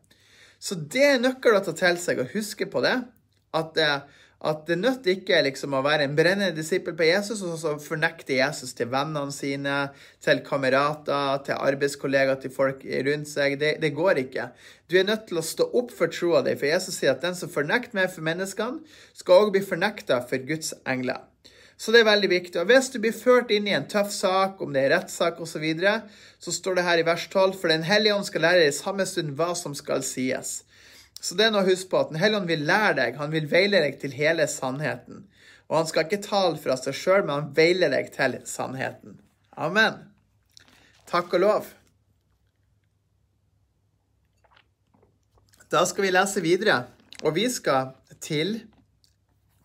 Så 0.59 0.75
det 0.75 1.03
er 1.03 1.23
nøkkelen 1.23 1.59
å 1.59 1.65
ta 1.65 1.75
til 1.75 1.99
seg, 1.99 2.19
og 2.19 2.35
huske 2.35 2.67
på 2.71 2.83
det. 2.83 2.95
At, 3.55 3.79
eh, 3.79 4.03
At 4.43 4.65
det 4.67 4.75
nytter 4.75 5.13
ikke 5.13 5.37
liksom 5.45 5.75
å 5.77 5.81
være 5.85 6.03
en 6.03 6.15
brennende 6.17 6.51
disippel 6.57 6.97
på 6.99 7.05
Jesus 7.07 7.39
og 7.47 7.55
så 7.61 7.77
fornekte 7.79 8.35
Jesus 8.35 8.73
til 8.75 8.89
vennene 8.91 9.31
sine, 9.31 9.75
til 10.23 10.41
kamerater, 10.43 11.39
til 11.47 11.61
arbeidskollegaer, 11.63 12.41
til 12.43 12.51
folk 12.51 12.83
rundt 13.07 13.31
seg. 13.31 13.55
Det, 13.61 13.77
det, 13.79 13.93
går 13.95 14.19
ikke. 14.25 14.49
Du 14.91 14.97
er 14.99 15.07
nødt 15.07 15.29
til 15.29 15.39
å 15.39 15.45
stå 15.47 15.69
opp 15.79 15.93
for 15.95 16.11
troa 16.11 16.43
di, 16.43 16.57
for 16.59 16.67
Jesus 16.67 16.99
sier 16.99 17.15
at 17.15 17.23
den 17.23 17.39
som 17.39 17.51
fornekter 17.53 17.95
meg 17.95 18.11
for 18.11 18.27
menneskene, 18.27 18.83
skal 19.15 19.45
òg 19.45 19.53
bli 19.55 19.63
fornekta 19.63 20.19
for 20.27 20.43
Guds 20.49 20.75
engler. 20.83 21.23
Så 21.79 21.95
det 21.95 22.03
er 22.03 22.11
veldig 22.11 22.29
viktig. 22.31 22.59
Og 22.59 22.67
Hvis 22.67 22.91
du 22.91 22.99
blir 22.99 23.15
ført 23.15 23.51
inn 23.51 23.65
i 23.67 23.73
en 23.75 23.87
tøff 23.89 24.11
sak, 24.13 24.59
om 24.61 24.75
det 24.75 24.83
er 24.83 24.93
rettssak 24.97 25.39
osv., 25.39 25.55
så, 25.55 25.63
videre, 25.63 25.95
så 26.39 26.51
står 26.51 26.77
det 26.77 26.85
her 26.89 26.99
i 26.99 27.07
vers 27.07 27.25
12 27.31 27.57
for 27.61 27.71
Den 27.71 27.87
hellige 27.87 28.15
ånd 28.15 28.27
skal 28.27 28.43
lære 28.45 28.67
i 28.67 28.75
samme 28.75 29.07
stund 29.07 29.33
hva 29.39 29.53
som 29.55 29.75
skal 29.75 30.03
sies. 30.03 30.61
Så 31.23 31.37
det 31.39 31.45
er 31.45 31.53
noe 31.53 31.63
å 31.63 31.69
huske 31.69 31.87
på 31.91 32.01
at 32.03 32.09
Den 32.11 32.19
hellige 32.19 32.41
ånd 32.41 32.49
vil 32.51 32.65
lære 32.67 32.95
deg, 32.97 33.19
han 33.21 33.31
vil 33.31 33.47
veile 33.51 33.79
deg 33.85 33.95
til 34.01 34.15
hele 34.17 34.47
sannheten. 34.51 35.23
Og 35.71 35.77
han 35.79 35.87
skal 35.87 36.07
ikke 36.07 36.25
tale 36.25 36.59
fra 36.59 36.75
seg 36.77 36.97
sjøl, 36.97 37.23
men 37.23 37.37
han 37.37 37.53
veiler 37.55 37.93
deg 37.93 38.11
til 38.11 38.35
sannheten. 38.49 39.15
Amen. 39.55 40.01
Takk 41.07 41.31
og 41.37 41.43
lov. 41.45 41.71
Da 45.71 45.85
skal 45.89 46.05
vi 46.05 46.11
lese 46.11 46.43
videre, 46.43 46.83
og 47.23 47.33
vi 47.39 47.47
skal 47.49 47.95
til 48.21 48.59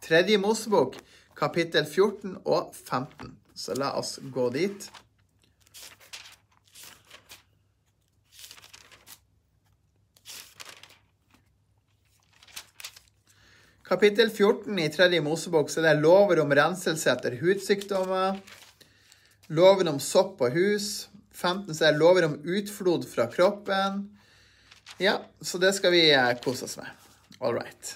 Tredje 0.04 0.38
Mosebok, 0.40 0.94
kapittel 1.36 1.84
14 1.84 2.38
og 2.46 2.70
15. 2.72 3.34
Så 3.58 3.74
la 3.74 3.90
oss 3.98 4.16
gå 4.32 4.46
dit. 4.54 4.86
Kapittel 13.88 14.30
14 14.30 14.78
i 14.78 14.88
tredje 14.92 15.20
Mosebok 15.24 15.70
så 15.72 15.80
er 15.80 15.94
det 15.94 16.02
lover 16.02 16.42
om 16.42 16.50
renselse 16.52 17.08
etter 17.08 17.38
hudsykdommer. 17.40 18.36
Loven 19.56 19.88
om 19.88 20.00
sopp 20.02 20.34
på 20.42 20.50
hus. 20.52 21.08
15 21.32 21.72
så 21.72 21.86
er 21.86 21.94
det 21.94 22.02
lover 22.02 22.26
om 22.26 22.34
utflod 22.44 23.06
fra 23.08 23.24
kroppen. 23.32 24.02
Ja, 25.00 25.14
så 25.40 25.60
det 25.62 25.72
skal 25.78 25.94
vi 25.96 26.02
eh, 26.12 26.34
kose 26.44 26.68
oss 26.68 26.76
med. 26.76 26.90
All 27.40 27.56
right. 27.56 27.94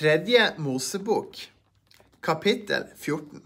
Tredje 0.00 0.52
Mosebok, 0.56 1.50
kapittel 2.20 2.84
14. 2.96 3.40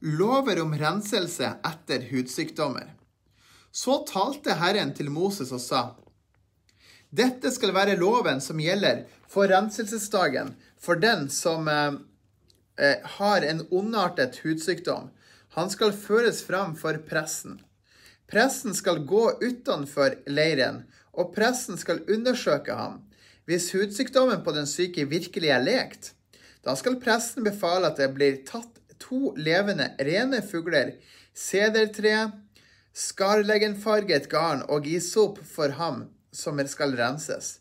Lover 0.00 0.62
om 0.62 0.74
renselse 0.78 1.52
etter 1.64 2.00
hudsykdommer. 2.10 2.90
Så 3.72 3.94
talte 4.10 4.52
Herren 4.60 4.92
til 4.94 5.08
Moses 5.10 5.54
og 5.56 5.62
sa:" 5.64 5.80
Dette 7.08 7.54
skal 7.56 7.72
være 7.72 7.96
loven 7.96 8.44
som 8.44 8.60
gjelder 8.60 9.06
for 9.32 9.48
renselsesdagen 9.48 10.52
for 10.76 11.00
den 11.00 11.30
som 11.30 11.72
eh, 11.72 11.96
eh 12.76 13.08
har 13.16 13.40
en 13.40 13.64
ondartet 13.70 14.36
hudsykdom. 14.44 15.08
Han 15.56 15.70
skal 15.70 15.96
føres 15.96 16.42
fram 16.44 16.76
for 16.76 17.00
pressen. 17.08 17.62
Pressen 18.28 18.74
skal 18.74 19.06
gå 19.08 19.24
utenfor 19.40 20.20
leiren, 20.28 20.84
og 21.12 21.32
pressen 21.34 21.80
skal 21.80 22.04
undersøke 22.12 22.76
ham. 22.76 23.06
Hvis 23.46 23.70
hudsykdommen 23.74 24.42
på 24.42 24.52
den 24.56 24.66
syke 24.66 25.04
virkelig 25.06 25.52
er 25.54 25.62
lekt, 25.62 26.12
da 26.66 26.74
skal 26.74 26.98
presten 27.02 27.46
befale 27.46 27.92
at 27.92 28.00
det 28.00 28.10
blir 28.16 28.40
tatt 28.48 28.80
to 28.98 29.30
levende, 29.38 29.92
rene 30.02 30.40
fugler, 30.42 30.96
sedertre, 31.36 32.32
skarleggenfarget 32.96 34.26
garn 34.32 34.64
og 34.72 34.88
isop 34.90 35.38
for 35.46 35.76
ham 35.78 36.08
som 36.34 36.58
skal 36.66 36.96
renses. 36.98 37.60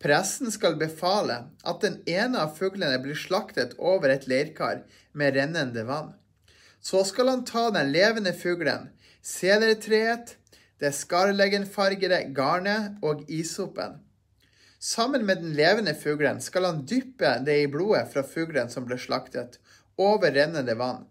Presten 0.00 0.52
skal 0.52 0.76
befale 0.80 1.38
at 1.64 1.82
den 1.84 1.98
ene 2.08 2.40
av 2.44 2.56
fuglene 2.56 2.98
blir 3.02 3.16
slaktet 3.18 3.74
over 3.76 4.12
et 4.12 4.26
leirkar 4.28 4.84
med 5.12 5.36
rennende 5.36 5.84
vann. 5.88 6.14
Så 6.80 7.02
skal 7.08 7.32
han 7.32 7.44
ta 7.48 7.68
den 7.74 7.92
levende 7.92 8.32
fuglen, 8.36 8.90
sedertreet, 9.20 10.36
det 10.80 10.92
skarleggenfargede 10.92 12.26
garnet 12.36 13.00
og 13.02 13.24
isopen. 13.32 13.96
Sammen 14.86 15.26
med 15.26 15.38
den 15.42 15.52
levende 15.52 15.94
fuglen 15.94 16.40
skal 16.40 16.64
han 16.64 16.84
dyppe 16.86 17.30
det 17.46 17.56
i 17.62 17.68
blodet 17.68 18.06
fra 18.12 18.22
fuglen 18.22 18.68
som 18.70 18.84
ble 18.86 18.94
slaktet, 19.02 19.56
over 19.98 20.30
rennende 20.30 20.76
vann. 20.78 21.08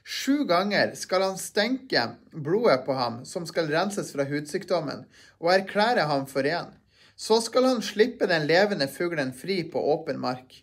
Sju 0.00 0.46
ganger 0.48 0.94
skal 0.96 1.26
han 1.26 1.36
stenke 1.36 2.06
blodet 2.32 2.86
på 2.86 2.96
ham 2.96 3.18
som 3.28 3.44
skal 3.50 3.68
renses 3.68 4.14
fra 4.14 4.24
hudsykdommen, 4.30 5.04
og 5.44 5.52
erklære 5.58 6.06
ham 6.08 6.24
for 6.30 6.48
ren. 6.48 6.72
Så 7.20 7.42
skal 7.44 7.68
han 7.68 7.84
slippe 7.84 8.30
den 8.32 8.48
levende 8.48 8.88
fuglen 8.88 9.34
fri 9.36 9.58
på 9.68 9.84
åpen 9.92 10.16
mark. 10.24 10.62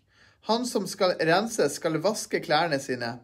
Han 0.50 0.66
som 0.66 0.90
skal 0.90 1.14
renses, 1.22 1.78
skal 1.78 2.02
vaske 2.02 2.42
klærne 2.50 2.82
sine, 2.82 3.20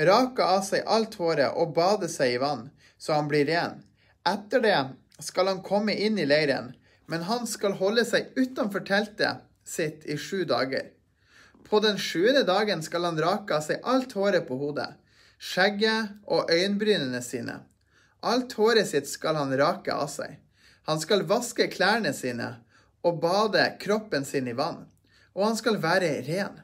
rake 0.00 0.48
av 0.56 0.64
seg 0.64 0.88
alt 0.88 1.20
håret 1.20 1.60
og 1.60 1.76
bade 1.76 2.08
seg 2.08 2.38
i 2.38 2.40
vann, 2.40 2.70
så 2.96 3.20
han 3.20 3.28
blir 3.28 3.44
ren. 3.52 3.82
Etter 4.24 4.64
det 4.64 4.80
skal 5.20 5.52
han 5.52 5.64
komme 5.66 5.92
inn 5.92 6.16
i 6.16 6.24
leiren 6.24 6.72
men 7.08 7.24
han 7.24 7.46
skal 7.48 7.78
holde 7.80 8.04
seg 8.04 8.32
utenfor 8.36 8.84
teltet 8.84 9.44
sitt 9.64 10.04
i 10.04 10.18
sju 10.20 10.44
dager. 10.48 10.90
På 11.68 11.80
den 11.80 11.98
sjuende 12.00 12.44
dagen 12.48 12.82
skal 12.84 13.08
han 13.08 13.20
rake 13.20 13.56
av 13.56 13.64
seg 13.64 13.84
alt 13.84 14.12
håret 14.16 14.46
på 14.48 14.56
hodet, 14.60 14.90
skjegget 15.40 16.14
og 16.28 16.52
øyenbrynene 16.52 17.20
sine. 17.24 17.62
Alt 18.20 18.54
håret 18.58 18.88
sitt 18.90 19.08
skal 19.08 19.38
han 19.40 19.54
rake 19.56 19.92
av 19.94 20.08
seg. 20.12 20.38
Han 20.88 21.00
skal 21.00 21.26
vaske 21.28 21.68
klærne 21.72 22.14
sine 22.16 22.54
og 23.04 23.20
bade 23.22 23.64
kroppen 23.80 24.24
sin 24.28 24.48
i 24.48 24.56
vann, 24.56 24.86
og 25.36 25.50
han 25.50 25.58
skal 25.60 25.80
være 25.82 26.10
ren. 26.28 26.60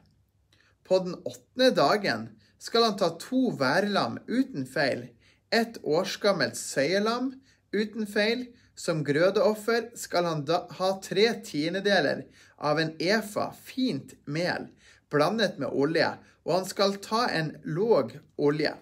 På 0.85 0.99
den 1.05 1.15
åttende 1.25 1.71
dagen 1.73 2.27
skal 2.61 2.89
han 2.89 2.97
ta 2.99 3.11
to 3.21 3.51
værlam 3.57 4.19
uten 4.27 4.65
feil, 4.69 5.07
et 5.53 5.77
årsgammelt 5.85 6.57
søyelam 6.57 7.31
uten 7.73 8.09
feil 8.09 8.47
som 8.75 9.03
grødeoffer 9.07 9.89
skal 9.97 10.27
han 10.27 10.45
da 10.47 10.65
ha 10.77 10.89
tre 11.03 11.29
tiendedeler 11.47 12.25
av 12.57 12.79
en 12.79 12.91
efa 12.99 13.51
fint 13.63 14.13
mel 14.25 14.67
blandet 15.11 15.59
med 15.61 15.71
olje, 15.71 16.09
og 16.45 16.59
han 16.59 16.67
skal 16.67 16.97
ta 17.03 17.25
en 17.31 17.53
låg 17.63 18.17
olje. 18.35 18.73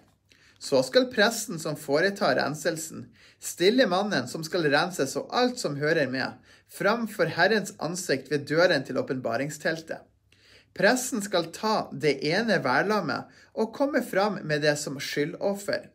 Så 0.58 0.80
skal 0.86 1.10
presten 1.12 1.60
som 1.60 1.76
foretar 1.76 2.36
renselsen, 2.38 3.06
stille 3.40 3.86
mannen 3.90 4.28
som 4.28 4.44
skal 4.46 4.66
renses 4.72 5.14
og 5.20 5.30
alt 5.36 5.60
som 5.60 5.76
hører 5.76 6.08
med, 6.10 6.32
framfor 6.72 7.30
Herrens 7.36 7.74
ansikt 7.78 8.30
ved 8.32 8.48
døren 8.48 8.84
til 8.86 8.98
åpenbaringsteltet. 8.98 10.00
Presten 10.74 11.22
skal 11.22 11.52
ta 11.54 11.74
det 11.92 12.16
ene 12.26 12.58
værlammet 12.64 13.30
og 13.54 13.74
komme 13.76 14.02
fram 14.02 14.40
med 14.42 14.64
det 14.66 14.74
som 14.80 14.96
skyldoffer. 14.98 15.90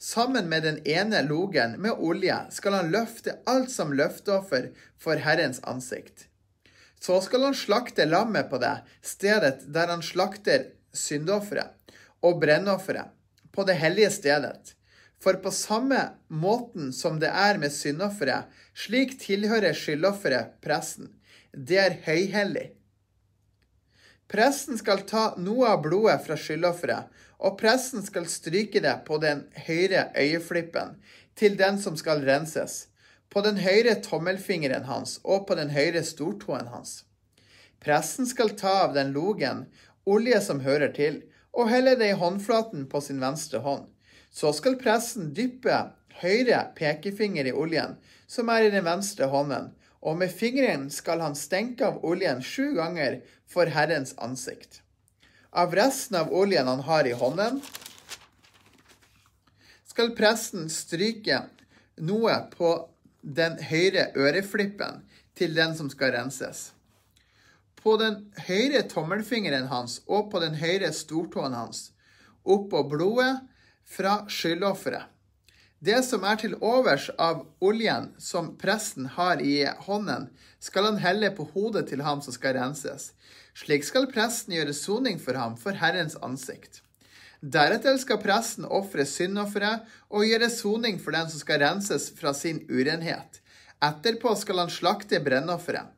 Sammen 0.00 0.48
med 0.48 0.62
den 0.62 0.78
ene 0.88 1.20
logen 1.22 1.74
med 1.76 1.92
olje 1.92 2.36
skal 2.56 2.72
han 2.78 2.90
løfte 2.92 3.34
alt 3.44 3.68
som 3.68 3.92
løfteoffer 3.92 4.70
for 4.96 5.20
Herrens 5.20 5.60
ansikt. 5.68 6.24
Så 7.00 7.18
skal 7.20 7.44
han 7.44 7.56
slakte 7.56 8.06
lammet 8.08 8.48
på 8.48 8.56
det 8.62 8.78
stedet 9.04 9.66
der 9.68 9.92
han 9.92 10.00
slakter 10.04 10.70
syndofferet 10.96 11.76
og 12.24 12.40
brennofferet, 12.40 13.12
på 13.52 13.64
det 13.68 13.76
hellige 13.76 14.10
stedet. 14.12 14.74
For 15.20 15.36
på 15.36 15.52
samme 15.52 16.00
måten 16.28 16.94
som 16.96 17.20
det 17.20 17.28
er 17.28 17.60
med 17.60 17.72
syndofferet, 17.72 18.48
slik 18.72 19.18
tilhører 19.20 19.76
skyldofferet 19.76 20.56
presten. 20.64 21.12
Det 21.52 21.76
er 21.76 21.98
høyhellig. 22.06 22.70
Presten 24.30 24.78
skal 24.80 25.04
ta 25.04 25.34
noe 25.36 25.74
av 25.74 25.82
blodet 25.84 26.22
fra 26.24 26.38
skyldofferet 26.40 27.28
og 27.40 27.56
presten 27.60 28.04
skal 28.04 28.28
stryke 28.28 28.82
det 28.84 28.94
på 29.06 29.16
den 29.22 29.46
høyre 29.66 30.10
øyeflippen 30.16 30.98
til 31.40 31.56
den 31.58 31.80
som 31.80 31.96
skal 31.96 32.20
renses, 32.26 32.88
på 33.30 33.40
den 33.46 33.60
høyre 33.62 33.96
tommelfingeren 34.04 34.84
hans 34.84 35.18
og 35.24 35.46
på 35.48 35.56
den 35.56 35.72
høyre 35.72 36.02
stortåen 36.04 36.68
hans. 36.68 37.04
Presten 37.80 38.28
skal 38.28 38.52
ta 38.60 38.74
av 38.84 38.94
den 38.94 39.14
logen, 39.16 39.64
olje 40.04 40.40
som 40.44 40.60
hører 40.60 40.92
til, 40.92 41.22
og 41.56 41.70
helle 41.72 41.96
det 41.98 42.12
i 42.12 42.18
håndflaten 42.18 42.84
på 42.90 43.00
sin 43.02 43.22
venstre 43.22 43.62
hånd. 43.64 43.88
Så 44.30 44.52
skal 44.54 44.76
presten 44.78 45.32
dyppe 45.34 45.78
høyre 46.20 46.60
pekefinger 46.76 47.48
i 47.48 47.56
oljen, 47.56 47.96
som 48.28 48.52
er 48.52 48.68
i 48.68 48.74
den 48.74 48.84
venstre 48.86 49.30
hånden, 49.32 49.72
og 50.00 50.20
med 50.20 50.32
fingeren 50.32 50.86
skal 50.92 51.24
han 51.24 51.34
stenke 51.36 51.88
av 51.88 52.04
oljen 52.06 52.44
sju 52.44 52.76
ganger 52.76 53.20
for 53.48 53.72
Herrens 53.72 54.14
ansikt. 54.20 54.82
Av 55.50 55.74
resten 55.74 56.16
av 56.16 56.32
oljen 56.32 56.66
han 56.66 56.80
har 56.80 57.06
i 57.06 57.12
hånden, 57.12 57.60
skal 59.86 60.12
presten 60.14 60.68
stryke 60.70 61.42
noe 61.98 62.36
på 62.54 62.74
den 63.20 63.58
høyre 63.58 64.12
øreflippen 64.14 65.02
til 65.34 65.56
den 65.56 65.74
som 65.76 65.90
skal 65.90 66.14
renses. 66.14 66.70
på 67.80 67.96
den 67.96 68.26
høyre 68.46 68.82
tommelfingeren 68.88 69.70
hans 69.70 70.00
og 70.04 70.30
på 70.32 70.40
den 70.42 70.58
høyre 70.60 70.90
stortåen 70.92 71.54
hans, 71.56 71.92
oppå 72.44 72.82
blodet 72.88 73.38
fra 73.88 74.26
skyldofferet. 74.28 75.08
Det 75.80 76.02
som 76.04 76.26
er 76.28 76.36
til 76.36 76.58
overs 76.60 77.06
av 77.16 77.46
oljen 77.64 78.10
som 78.20 78.50
presten 78.60 79.06
har 79.16 79.40
i 79.40 79.64
hånden, 79.86 80.28
skal 80.60 80.90
han 80.90 81.00
helle 81.00 81.30
på 81.32 81.46
hodet 81.54 81.86
til 81.88 82.04
ham 82.04 82.20
som 82.20 82.36
skal 82.36 82.58
renses. 82.58 83.14
Slik 83.54 83.84
skal 83.84 84.08
presten 84.12 84.54
gjøre 84.54 84.74
soning 84.76 85.18
for 85.22 85.38
ham 85.38 85.56
for 85.58 85.76
Herrens 85.76 86.16
ansikt. 86.22 86.82
Deretter 87.40 87.96
skal 87.96 88.20
presten 88.20 88.66
ofre 88.68 89.06
syndofferet 89.08 89.86
og 90.12 90.26
gjøre 90.28 90.50
soning 90.52 90.98
for 91.00 91.16
den 91.16 91.30
som 91.32 91.40
skal 91.40 91.62
renses 91.62 92.10
fra 92.18 92.34
sin 92.36 92.60
urenhet. 92.68 93.40
Etterpå 93.80 94.34
skal 94.36 94.60
han 94.60 94.72
slakte 94.72 95.22
brennofferet. 95.24 95.88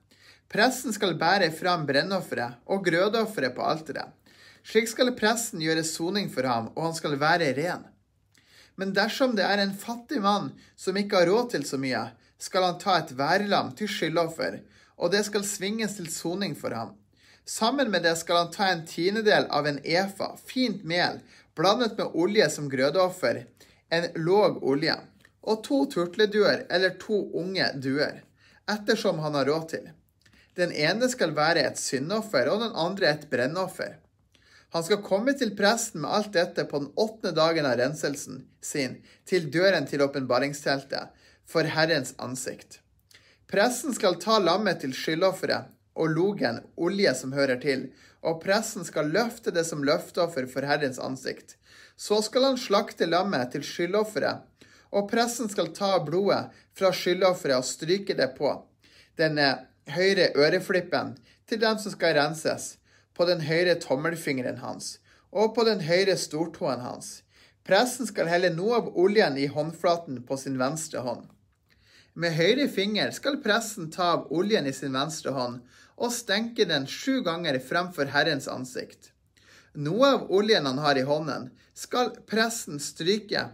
Presten 0.53 0.95
skal 0.95 1.17
bære 1.19 1.49
fram 1.57 1.87
brennofferet 1.89 2.61
og 2.71 2.85
grødofferet 2.87 3.57
på 3.57 3.65
alteret. 3.65 4.13
Slik 4.63 4.87
skal 4.87 5.11
presten 5.19 5.63
gjøre 5.65 5.83
soning 5.83 6.29
for 6.31 6.47
ham, 6.47 6.69
og 6.77 6.85
han 6.87 6.95
skal 6.95 7.19
være 7.19 7.51
ren. 7.57 7.89
Men 8.79 8.93
dersom 8.95 9.35
det 9.37 9.45
er 9.45 9.59
en 9.59 9.75
fattig 9.75 10.21
mann 10.23 10.53
som 10.79 10.97
ikke 10.97 11.19
har 11.19 11.31
råd 11.33 11.51
til 11.57 11.67
så 11.67 11.81
mye, 11.81 12.05
skal 12.39 12.69
han 12.69 12.79
ta 12.79 13.01
et 13.01 13.11
værlam 13.19 13.73
til 13.79 13.91
skyldoffer, 13.91 14.61
og 15.03 15.11
det 15.11 15.25
skal 15.27 15.45
svinges 15.47 15.99
til 15.99 16.09
soning 16.13 16.55
for 16.59 16.75
ham. 16.77 16.95
Sammen 17.45 17.91
med 17.91 18.03
det 18.03 18.17
skal 18.17 18.37
han 18.37 18.51
ta 18.51 18.67
en 18.67 18.85
tiendedel 18.87 19.49
av 19.51 19.67
en 19.67 19.81
efa, 19.85 20.37
fint 20.47 20.85
mel, 20.85 21.19
blandet 21.57 21.99
med 21.99 22.15
olje 22.15 22.51
som 22.51 22.69
grødeoffer, 22.71 23.47
en 23.91 24.07
låg 24.15 24.63
olje, 24.63 24.95
og 25.43 25.65
to 25.67 25.85
turtleduer 25.91 26.67
eller 26.71 26.95
to 27.03 27.19
unge 27.39 27.67
duer, 27.83 28.23
ettersom 28.71 29.19
han 29.19 29.35
har 29.35 29.51
råd 29.51 29.67
til. 29.75 29.91
Den 30.55 30.73
ene 30.73 31.09
skal 31.09 31.35
være 31.35 31.67
et 31.67 31.81
syndoffer, 31.81 32.49
og 32.53 32.63
den 32.63 32.79
andre 32.79 33.11
et 33.11 33.27
brennoffer. 33.31 33.99
Han 34.73 34.85
skal 34.85 35.03
komme 35.05 35.35
til 35.37 35.53
presten 35.57 36.05
med 36.05 36.15
alt 36.15 36.33
dette 36.33 36.65
på 36.69 36.79
den 36.81 36.93
åttende 36.97 37.35
dagen 37.37 37.67
av 37.69 37.77
renselsen 37.81 38.47
sin, 38.65 39.01
til 39.29 39.51
døren 39.53 39.89
til 39.89 40.05
åpenbaringsteltet, 40.07 41.11
for 41.45 41.67
Herrens 41.69 42.15
ansikt. 42.23 42.79
Presten 43.51 43.93
skal 43.93 44.17
ta 44.23 44.39
lammet 44.41 44.81
til 44.81 44.95
skyldofferet 44.97 45.69
og 45.95 46.15
logen, 46.15 46.61
olje 46.77 47.15
som 47.15 47.35
hører 47.37 47.61
til, 47.63 47.89
og 48.23 48.41
presten 48.45 48.87
skal 48.87 49.11
løfte 49.13 49.53
det 49.55 49.65
som 49.69 49.83
løfteoffer 49.85 50.47
for 50.51 50.67
Herrens 50.67 51.01
ansikt. 51.03 51.57
Så 51.97 52.23
skal 52.25 52.47
han 52.51 52.61
slakte 52.61 53.07
lammet 53.07 53.53
til 53.53 53.65
skyldofferet, 53.67 54.43
og 54.93 55.09
presten 55.11 55.51
skal 55.53 55.73
ta 55.77 55.97
blodet 56.05 56.53
fra 56.77 56.93
skyldofferet 56.95 57.61
og 57.61 57.69
stryke 57.69 58.17
det 58.17 58.33
på 58.37 58.55
denne 59.21 59.49
høyre 59.93 60.31
øreflippen 60.39 61.17
til 61.49 61.61
dem 61.61 61.79
som 61.81 61.95
skal 61.95 62.17
renses 62.17 62.77
på 63.17 63.27
den 63.29 63.43
høyre 63.45 63.77
tommelfingeren 63.81 64.61
hans 64.63 64.97
og 65.33 65.55
på 65.57 65.65
den 65.69 65.81
høyre 65.85 66.17
stortåen 66.21 66.81
hans. 66.85 67.23
Presten 67.65 68.09
skal 68.09 68.29
helle 68.29 68.51
noe 68.53 68.81
av 68.81 68.91
oljen 68.99 69.39
i 69.39 69.47
håndflaten 69.49 70.23
på 70.29 70.37
sin 70.41 70.59
venstre 70.61 71.03
hånd. 71.05 71.29
Med 72.13 72.35
høyre 72.37 72.67
finger 72.69 73.13
skal 73.17 73.39
presten 73.45 73.89
ta 73.93 74.11
av 74.19 74.33
oljen 74.35 74.67
i 74.69 74.75
sin 74.77 74.93
venstre 74.93 75.33
hånd 75.33 75.63
og 76.03 76.11
stenke 76.11 76.67
den 76.67 76.89
sju 76.91 77.23
ganger 77.23 77.61
fremfor 77.63 78.11
Herrens 78.11 78.49
ansikt. 78.51 79.13
Noe 79.73 80.11
av 80.17 80.29
oljen 80.35 80.67
han 80.67 80.83
har 80.83 80.99
i 80.99 81.07
hånden, 81.07 81.51
skal 81.73 82.13
presten 82.29 82.83
stryke 82.83 83.47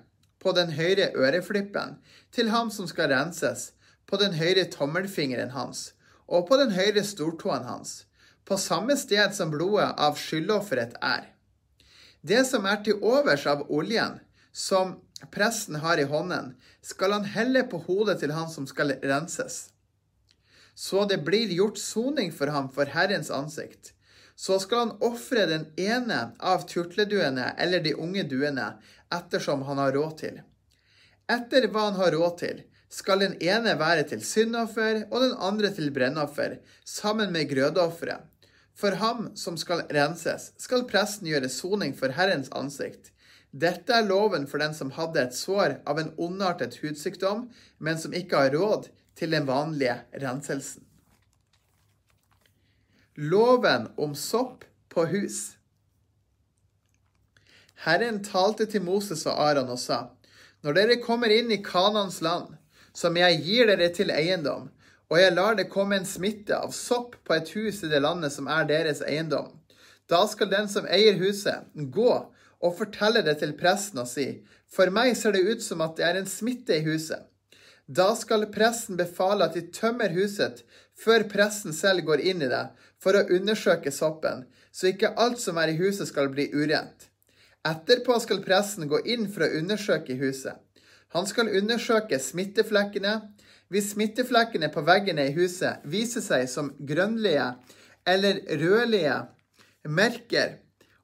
på 0.43 0.55
den 0.57 0.73
høyre 0.75 1.13
øreflippen 1.15 1.99
til 2.35 2.51
ham 2.51 2.73
som 2.75 2.89
skal 2.91 3.13
renses, 3.13 3.73
på 4.09 4.17
den 4.17 4.35
høyre 4.35 4.65
tommelfingeren 4.73 5.53
hans 5.53 5.93
og 6.27 6.49
på 6.49 6.57
den 6.61 6.73
høyre 6.73 7.05
stortåen 7.05 7.67
hans 7.69 8.09
på 8.49 8.57
samme 8.57 8.97
sted 8.97 9.35
som 9.37 9.51
blodet 9.53 9.91
av 10.01 10.17
skyldofferet 10.17 10.97
er. 11.05 11.27
Det 12.25 12.41
som 12.49 12.65
er 12.67 12.81
til 12.85 13.03
overs 13.05 13.45
av 13.47 13.67
oljen, 13.69 14.17
som 14.53 14.97
presten 15.35 15.77
har 15.83 16.01
i 16.01 16.07
hånden, 16.09 16.55
skal 16.81 17.13
han 17.13 17.29
helle 17.29 17.67
på 17.69 17.83
hodet 17.85 18.19
til 18.23 18.33
han 18.33 18.49
som 18.51 18.67
skal 18.67 18.95
renses. 19.05 19.69
Så 20.79 21.05
det 21.05 21.19
blir 21.27 21.51
gjort 21.51 21.79
soning 21.79 22.29
for 22.33 22.47
ham 22.55 22.69
for 22.71 22.87
Herrens 22.87 23.31
ansikt. 23.35 23.93
Så 24.37 24.61
skal 24.63 24.79
han 24.79 24.93
ofre 25.03 25.47
den 25.51 25.65
ene 25.75 26.19
av 26.39 26.69
turtleduene 26.71 27.49
eller 27.59 27.83
de 27.83 27.97
unge 27.99 28.23
duene, 28.31 28.69
ettersom 29.11 29.65
han 29.67 29.81
har 29.83 29.97
råd 29.97 30.13
til. 30.21 30.37
Etter 31.35 31.67
hva 31.67 31.89
han 31.89 31.99
har 31.99 32.15
råd 32.15 32.37
til, 32.45 32.61
skal 32.95 33.25
den 33.25 33.35
ene 33.43 33.75
være 33.81 34.05
til 34.13 34.23
syndoffer 34.23 35.01
og 35.09 35.25
den 35.25 35.35
andre 35.49 35.73
til 35.75 35.91
brennoffer, 35.97 36.61
sammen 36.87 37.35
med 37.35 37.51
grødeofferet. 37.51 38.23
For 38.79 38.95
ham 39.03 39.33
som 39.35 39.59
skal 39.59 39.83
renses, 39.91 40.53
skal 40.63 40.87
presten 40.87 41.27
gjøre 41.27 41.51
soning 41.51 41.97
for 41.99 42.15
Herrens 42.15 42.53
ansikt. 42.55 43.11
Dette 43.51 43.99
er 43.99 44.07
loven 44.07 44.47
for 44.47 44.63
den 44.63 44.79
som 44.79 44.95
hadde 44.95 45.27
et 45.27 45.35
sår 45.35 45.81
av 45.91 45.99
en 45.99 46.15
ondartet 46.23 46.79
hudsykdom, 46.85 47.49
men 47.83 47.99
som 47.99 48.15
ikke 48.15 48.45
har 48.45 48.55
råd 48.55 48.87
til 49.19 49.35
den 49.35 49.47
vanlige 49.49 49.99
renselsen. 50.23 50.85
Loven 53.19 53.89
om 53.99 54.15
sopp 54.15 54.65
på 54.95 55.09
hus. 55.11 55.59
Herren 57.83 58.23
talte 58.23 58.67
til 58.71 58.83
Moses 58.87 59.25
og 59.27 59.39
Aron 59.43 59.71
og 59.75 59.79
sa, 59.83 60.09
Når 60.63 60.75
dere 60.75 60.97
kommer 61.03 61.31
inn 61.31 61.51
i 61.55 61.63
Kanans 61.63 62.21
land, 62.23 62.55
som 62.95 63.17
jeg 63.19 63.43
gir 63.43 63.71
dere 63.71 63.91
til 63.95 64.11
eiendom, 64.11 64.71
og 65.09 65.21
jeg 65.21 65.35
lar 65.35 65.57
det 65.59 65.71
komme 65.73 65.99
en 65.99 66.07
smitte 66.07 66.57
av 66.57 66.75
sopp 66.75 67.17
på 67.25 67.37
et 67.37 67.51
hus 67.55 67.83
i 67.87 67.91
det 67.91 68.03
landet 68.05 68.35
som 68.35 68.51
er 68.51 68.67
deres 68.69 69.01
eiendom. 69.03 69.55
Da 70.11 70.25
skal 70.29 70.51
den 70.51 70.69
som 70.71 70.87
eier 70.87 71.19
huset, 71.21 71.67
gå 71.75 72.13
og 72.59 72.77
fortelle 72.79 73.23
det 73.25 73.39
til 73.41 73.55
presten 73.59 74.03
og 74.03 74.09
si, 74.11 74.29
for 74.69 74.91
meg 74.95 75.15
ser 75.17 75.35
det 75.37 75.47
ut 75.47 75.65
som 75.65 75.83
at 75.85 75.97
det 75.99 76.07
er 76.07 76.21
en 76.21 76.29
smitte 76.29 76.77
i 76.77 76.85
huset. 76.87 77.23
Da 77.89 78.13
skal 78.17 78.45
presten 78.53 78.99
befale 79.01 79.47
at 79.49 79.55
de 79.57 79.63
tømmer 79.73 80.13
huset 80.13 80.61
før 80.99 81.25
presten 81.31 81.73
selv 81.73 82.05
går 82.05 82.21
inn 82.21 82.43
i 82.45 82.51
det, 82.51 82.67
for 83.01 83.17
å 83.17 83.25
undersøke 83.33 83.93
soppen, 83.95 84.45
så 84.73 84.91
ikke 84.91 85.15
alt 85.17 85.41
som 85.41 85.57
er 85.57 85.73
i 85.73 85.79
huset 85.79 86.11
skal 86.11 86.29
bli 86.29 86.51
urent. 86.53 87.09
Etterpå 87.65 88.19
skal 88.21 88.43
presten 88.45 88.91
gå 88.91 89.01
inn 89.09 89.25
for 89.33 89.47
å 89.47 89.53
undersøke 89.61 90.19
huset. 90.21 90.59
Han 91.17 91.25
skal 91.27 91.49
undersøke 91.49 92.19
smitteflekkene, 92.21 93.15
hvis 93.73 93.95
smitteflekkene 93.95 94.69
på 94.73 94.85
veggene 94.85 95.29
i 95.29 95.35
huset 95.37 95.81
viser 95.89 96.25
seg 96.25 96.45
som 96.49 96.75
grønnlige 96.85 97.55
eller 98.09 98.43
rødlige 98.61 99.17
merker, 99.89 100.59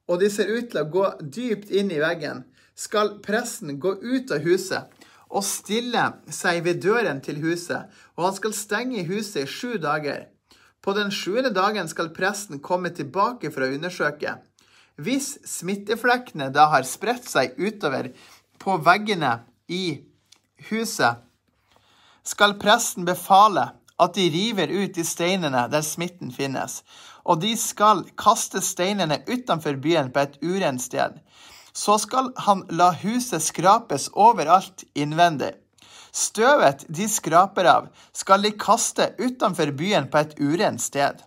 og 0.05 0.21
de 0.21 0.29
ser 0.29 0.51
ut 0.53 0.69
til 0.69 0.83
å 0.83 0.89
gå 0.93 1.07
dypt 1.23 1.73
inn 1.73 1.89
i 1.89 2.01
veggen, 2.01 2.43
skal 2.77 3.15
presten 3.25 3.79
gå 3.81 3.95
ut 4.03 4.33
av 4.35 4.45
huset 4.45 4.94
og 5.35 5.43
stille 5.43 6.05
seg 6.31 6.63
ved 6.63 6.79
døren 6.85 7.19
til 7.23 7.41
huset, 7.43 7.91
og 8.15 8.29
han 8.29 8.37
skal 8.37 8.55
stenge 8.55 9.03
huset 9.09 9.43
i 9.43 9.49
sju 9.51 9.75
dager. 9.83 10.29
På 10.81 10.93
den 10.95 11.11
sjuende 11.11 11.51
dagen 11.51 11.89
skal 11.91 12.13
presten 12.15 12.61
komme 12.63 12.93
tilbake 12.95 13.51
for 13.51 13.65
å 13.65 13.71
undersøke. 13.73 14.37
Hvis 14.95 15.33
smitteflekkene 15.49 16.51
da 16.55 16.69
har 16.71 16.87
spredt 16.87 17.27
seg 17.27 17.57
utover 17.59 18.13
på 18.61 18.77
veggene 18.85 19.39
i 19.67 19.99
huset, 20.69 21.19
skal 22.25 22.55
presten 22.61 23.05
befale 23.05 23.73
at 24.01 24.15
de 24.15 24.29
river 24.31 24.71
ut 24.71 24.95
de 24.95 25.03
steinene 25.07 25.65
der 25.71 25.83
smitten 25.85 26.31
finnes, 26.35 26.79
og 27.25 27.41
de 27.43 27.51
skal 27.59 28.05
kaste 28.19 28.61
steinene 28.63 29.19
utenfor 29.27 29.77
byen 29.81 30.11
på 30.13 30.23
et 30.23 30.39
urent 30.43 30.83
sted. 30.83 31.19
Så 31.75 31.97
skal 31.99 32.31
han 32.47 32.63
la 32.71 32.93
huset 33.01 33.43
skrapes 33.43 34.07
overalt 34.13 34.85
innvendig. 34.95 35.51
Støvet 36.15 36.85
de 36.87 37.09
skraper 37.11 37.67
av, 37.67 37.87
skal 38.15 38.45
de 38.45 38.53
kaste 38.55 39.09
utenfor 39.19 39.73
byen 39.75 40.07
på 40.07 40.21
et 40.21 40.37
urent 40.39 40.79
sted. 40.81 41.19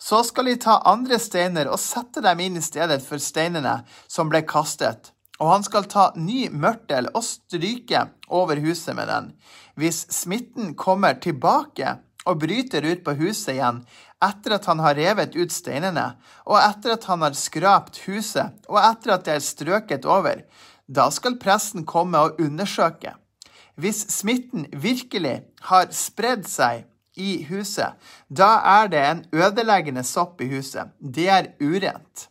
Så 0.00 0.22
skal 0.24 0.48
de 0.48 0.56
ta 0.56 0.78
andre 0.88 1.18
steiner 1.20 1.68
og 1.68 1.76
sette 1.82 2.22
dem 2.24 2.40
inn 2.40 2.56
i 2.56 2.64
stedet 2.64 3.02
for 3.04 3.20
steinene 3.20 3.82
som 4.08 4.32
ble 4.32 4.40
kastet, 4.48 5.12
og 5.36 5.52
han 5.52 5.66
skal 5.66 5.84
ta 5.92 6.06
ny 6.16 6.46
mørtel 6.48 7.10
og 7.12 7.26
stryke 7.26 8.06
over 8.32 8.62
huset 8.64 8.96
med 8.96 9.12
den. 9.12 9.28
Hvis 9.76 10.06
smitten 10.12 10.72
kommer 10.80 11.20
tilbake 11.20 11.98
og 12.28 12.40
bryter 12.42 12.84
ut 12.84 13.02
på 13.04 13.14
huset 13.20 13.54
igjen 13.56 13.80
etter 14.20 14.56
at 14.58 14.66
han 14.68 14.82
har 14.84 14.98
revet 14.98 15.36
ut 15.38 15.52
steinene, 15.54 16.10
og 16.44 16.58
etter 16.60 16.94
at 16.96 17.06
han 17.08 17.24
har 17.24 17.36
skrapt 17.38 18.02
huset, 18.04 18.52
og 18.68 18.76
etter 18.82 19.14
at 19.14 19.24
det 19.24 19.36
er 19.38 19.44
strøket 19.44 20.04
over, 20.04 20.42
da 20.86 21.08
skal 21.14 21.38
presten 21.40 21.86
komme 21.88 22.20
og 22.20 22.40
undersøke. 22.42 23.14
Hvis 23.80 24.02
smitten 24.12 24.66
virkelig 24.76 25.38
har 25.70 25.88
spredd 25.96 26.44
seg 26.50 26.84
i 27.16 27.46
huset, 27.48 27.96
da 28.28 28.58
er 28.76 28.90
det 28.92 29.04
en 29.06 29.22
ødeleggende 29.32 30.04
sopp 30.04 30.42
i 30.44 30.50
huset. 30.52 30.92
Det 31.00 31.30
er 31.32 31.54
urent. 31.62 32.28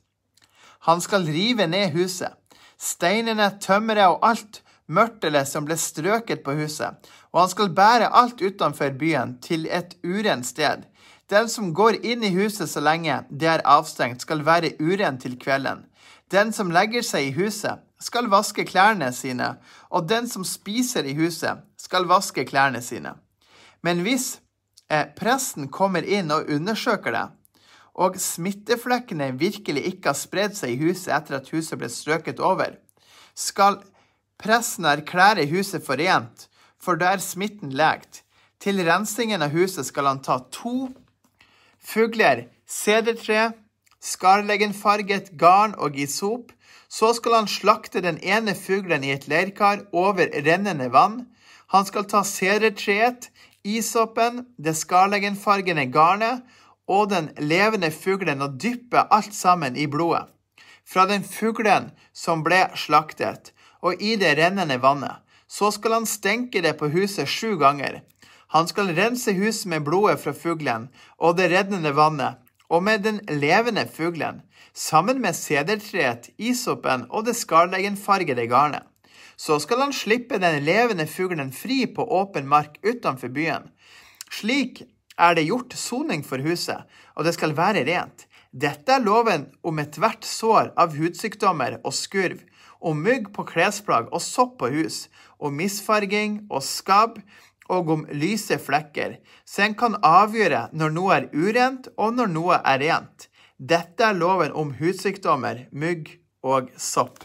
Han 0.86 1.02
skal 1.02 1.26
rive 1.26 1.66
ned 1.68 1.90
huset 1.98 2.38
steinene, 2.80 3.52
tømmeret 3.62 4.08
og 4.08 4.26
alt 4.26 4.62
mørtelet 4.90 5.48
som 5.50 5.68
ble 5.68 5.78
strøket 5.78 6.42
på 6.46 6.56
huset, 6.58 6.96
og 7.32 7.42
han 7.44 7.52
skal 7.52 7.74
bære 7.76 8.10
alt 8.22 8.42
utenfor 8.42 8.96
byen 9.00 9.38
til 9.42 9.68
et 9.70 9.96
urent 10.04 10.46
sted, 10.46 10.86
Den 11.30 11.46
som 11.50 11.74
går 11.78 12.00
inn 12.02 12.24
i 12.26 12.32
huset 12.34 12.70
så 12.72 12.82
lenge 12.82 13.20
det 13.30 13.48
er 13.48 13.62
avstengt, 13.62 14.24
skal 14.26 14.42
være 14.46 14.72
uren 14.82 15.20
til 15.22 15.36
kvelden. 15.38 15.84
Den 16.32 16.50
som 16.54 16.72
legger 16.74 17.06
seg 17.06 17.28
i 17.28 17.36
huset, 17.38 17.84
skal 18.02 18.30
vaske 18.32 18.66
klærne 18.66 19.12
sine, 19.14 19.58
og 19.90 20.10
den 20.10 20.26
som 20.30 20.44
spiser 20.44 21.06
i 21.06 21.14
huset, 21.14 21.62
skal 21.78 22.08
vaske 22.10 22.46
klærne 22.50 22.82
sine. 22.82 23.14
Men 23.84 24.02
hvis 24.02 24.40
eh, 24.90 25.06
presten 25.16 25.70
kommer 25.70 26.02
inn 26.02 26.32
og 26.32 26.50
undersøker 26.50 27.14
det, 27.14 27.28
og 28.00 28.18
smitteflekkene 28.18 29.34
virkelig 29.38 29.86
ikke 29.86 30.10
har 30.10 30.18
spredd 30.18 30.58
seg 30.58 30.74
i 30.74 30.82
huset 30.88 31.12
etter 31.14 31.40
at 31.40 31.50
huset 31.54 31.78
ble 31.78 31.90
strøket 31.92 32.40
over, 32.40 32.78
skal 33.36 33.82
presten 34.40 34.88
erklære 34.88 35.50
huset 35.52 35.84
for 35.86 36.00
rent, 36.00 36.49
for 36.82 37.00
der 37.00 37.18
er 37.18 37.24
smitten 37.24 37.74
legt. 37.76 38.24
Til 38.60 38.82
rensingen 38.84 39.44
av 39.44 39.54
huset 39.56 39.88
skal 39.88 40.08
han 40.10 40.22
ta 40.24 40.40
to 40.52 40.90
fugler, 41.80 42.48
sedertre, 42.68 43.54
skarleggenfarget 44.04 45.34
garn 45.40 45.76
og 45.78 45.96
isop. 46.00 46.52
Så 46.90 47.14
skal 47.14 47.36
han 47.38 47.48
slakte 47.48 48.02
den 48.02 48.18
ene 48.26 48.56
fuglen 48.58 49.04
i 49.06 49.14
et 49.14 49.28
leirkar 49.30 49.86
over 49.94 50.32
rennende 50.46 50.90
vann. 50.92 51.28
Han 51.70 51.86
skal 51.86 52.08
ta 52.10 52.24
sedertreet, 52.26 53.30
isopen, 53.64 54.48
det 54.58 54.74
skarleggenfargede 54.80 55.86
garnet 55.94 56.42
og 56.90 57.12
den 57.12 57.30
levende 57.38 57.92
fuglen 57.94 58.42
og 58.42 58.58
dyppe 58.62 59.06
alt 59.14 59.36
sammen 59.36 59.78
i 59.78 59.86
blodet. 59.86 60.26
Fra 60.90 61.06
den 61.06 61.24
fuglen 61.24 61.92
som 62.14 62.42
ble 62.42 62.64
slaktet, 62.74 63.52
og 63.86 64.02
i 64.02 64.16
det 64.18 64.34
rennende 64.40 64.80
vannet. 64.82 65.22
Så 65.50 65.72
skal 65.74 65.98
han 65.98 66.06
stenke 66.06 66.62
det 66.62 66.76
på 66.80 66.92
huset 66.94 67.30
sju 67.30 67.58
ganger. 67.58 68.04
Han 68.54 68.68
skal 68.70 68.94
rense 68.98 69.34
huset 69.38 69.70
med 69.70 69.86
blodet 69.86 70.20
fra 70.22 70.34
fuglen 70.34 70.88
og 71.18 71.38
det 71.38 71.50
reddende 71.54 71.94
vannet, 71.98 72.38
og 72.70 72.84
med 72.86 73.02
den 73.06 73.20
levende 73.42 73.88
fuglen, 73.90 74.44
sammen 74.74 75.22
med 75.22 75.38
sedertreet, 75.38 76.30
isopen 76.38 77.08
og 77.10 77.26
det 77.26 77.36
skarleggenfargede 77.38 78.46
garnet. 78.50 78.86
Så 79.38 79.58
skal 79.64 79.86
han 79.86 79.94
slippe 79.96 80.38
den 80.42 80.62
levende 80.66 81.08
fuglen 81.08 81.52
fri 81.56 81.86
på 81.96 82.06
åpen 82.06 82.48
mark 82.50 82.78
utenfor 82.84 83.32
byen. 83.34 83.70
Slik 84.30 84.84
er 85.18 85.36
det 85.36 85.48
gjort 85.48 85.74
soning 85.74 86.26
for 86.26 86.42
huset, 86.44 86.86
og 87.16 87.26
det 87.26 87.34
skal 87.38 87.56
være 87.58 87.86
rent. 87.88 88.26
Dette 88.52 88.96
er 88.96 89.06
loven 89.06 89.48
om 89.64 89.80
ethvert 89.82 90.26
sår 90.26 90.74
av 90.80 90.96
hudsykdommer 90.98 91.80
og 91.84 91.94
skurv, 91.94 92.42
om 92.80 93.02
mygg 93.04 93.30
på 93.36 93.46
klesplagg 93.48 94.08
og 94.10 94.24
sopp 94.24 94.58
på 94.62 94.72
hus, 94.74 95.08
om 95.40 95.56
misfarging 95.56 96.44
og 96.50 96.64
skabb, 96.66 97.20
og 97.70 97.90
om 97.94 98.06
lyse 98.18 98.58
flekker, 98.58 99.20
så 99.46 99.68
en 99.68 99.76
kan 99.78 99.98
avgjøre 100.06 100.68
når 100.74 100.94
noe 100.96 101.18
er 101.20 101.28
urent 101.34 101.90
og 101.98 102.16
når 102.18 102.32
noe 102.34 102.62
er 102.66 102.82
rent. 102.82 103.28
Dette 103.60 104.08
er 104.08 104.18
loven 104.18 104.56
om 104.58 104.72
hudsykdommer, 104.80 105.68
mygg 105.70 106.16
og 106.42 106.72
sopp. 106.80 107.22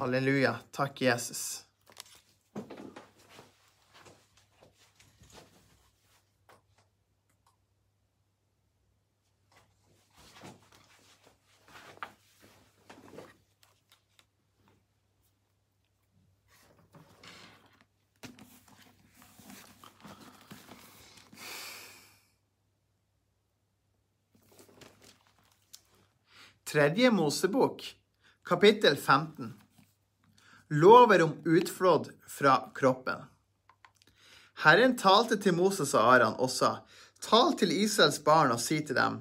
Halleluja. 0.00 0.54
Takk, 0.72 1.02
Jesus. 1.02 1.69
Tredje 26.72 27.10
Mosebok, 27.10 27.96
kapittel 28.44 28.96
15. 28.96 29.52
Lover 30.68 31.22
om 31.22 31.32
utflådd 31.44 32.08
fra 32.26 32.70
kroppen. 32.74 33.24
Herren 34.54 34.94
talte 34.96 35.34
til 35.42 35.56
Moses 35.58 35.94
og 35.98 36.12
Aran 36.12 36.36
og 36.38 36.52
sa, 36.54 36.68
Tal 37.26 37.56
til 37.58 37.72
Israels 37.74 38.20
barn 38.22 38.54
og 38.54 38.62
si 38.62 38.78
til 38.86 38.94
dem, 38.94 39.16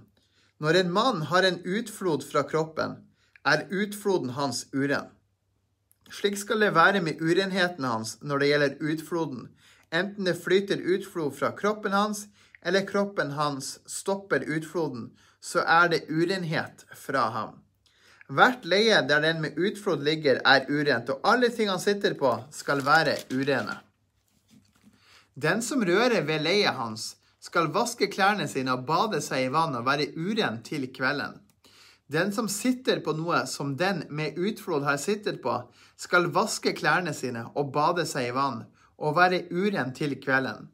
når 0.62 0.77
en 0.77 0.91
mann 0.93 1.23
har 1.31 1.47
en 1.47 1.57
utflod 1.65 2.27
fra 2.29 2.43
kroppen, 2.51 2.99
er 3.41 3.65
utfloden 3.73 4.35
hans 4.38 4.67
uren. 4.75 5.09
Slik 6.19 6.38
skal 6.38 6.62
det 6.62 6.75
være 6.77 7.01
med 7.01 7.17
urenheten 7.17 7.88
hans 7.89 8.19
når 8.21 8.43
det 8.43 8.51
gjelder 8.51 8.77
utfloden, 8.91 9.47
enten 9.89 10.29
det 10.29 10.38
flyter 10.38 10.85
utflod 10.85 11.33
fra 11.41 11.49
kroppen 11.57 11.97
hans, 11.97 12.27
eller 12.62 12.85
kroppen 12.85 13.33
hans 13.41 13.79
stopper 13.89 14.45
utfloden, 14.45 15.09
så 15.41 15.63
er 15.63 15.89
det 15.91 16.06
urenhet 16.10 16.86
fra 16.95 17.30
ham. 17.34 17.58
Hvert 18.30 18.65
leie 18.69 18.99
der 19.10 19.23
den 19.23 19.41
med 19.41 19.58
utflod 19.58 20.04
ligger, 20.06 20.41
er 20.45 20.67
urent, 20.69 21.10
og 21.10 21.23
alle 21.25 21.49
ting 21.49 21.69
han 21.71 21.82
sitter 21.82 22.13
på, 22.13 22.36
skal 22.54 22.84
være 22.86 23.15
urene. 23.34 23.80
Den 25.34 25.63
som 25.65 25.82
rører 25.86 26.21
ved 26.28 26.43
leiet 26.45 26.78
hans, 26.78 27.15
skal 27.39 27.71
vaske 27.73 28.10
klærne 28.12 28.47
sine 28.52 28.73
og 28.75 28.84
bade 28.86 29.21
seg 29.23 29.45
i 29.45 29.52
vann 29.54 29.78
og 29.80 29.86
være 29.88 30.12
uren 30.19 30.60
til 30.65 30.89
kvelden. 30.93 31.38
Den 32.12 32.34
som 32.36 32.49
sitter 32.52 32.99
på 33.06 33.13
noe 33.15 33.45
som 33.47 33.75
den 33.80 34.04
med 34.10 34.38
utflod 34.38 34.84
har 34.84 34.97
sittet 34.99 35.39
på, 35.43 35.54
skal 35.95 36.28
vaske 36.36 36.73
klærne 36.75 37.13
sine 37.13 37.45
og 37.56 37.71
bade 37.73 38.06
seg 38.10 38.32
i 38.32 38.36
vann 38.36 38.65
og 38.99 39.15
være 39.15 39.45
uren 39.54 39.93
til 39.95 40.17
kvelden. 40.19 40.67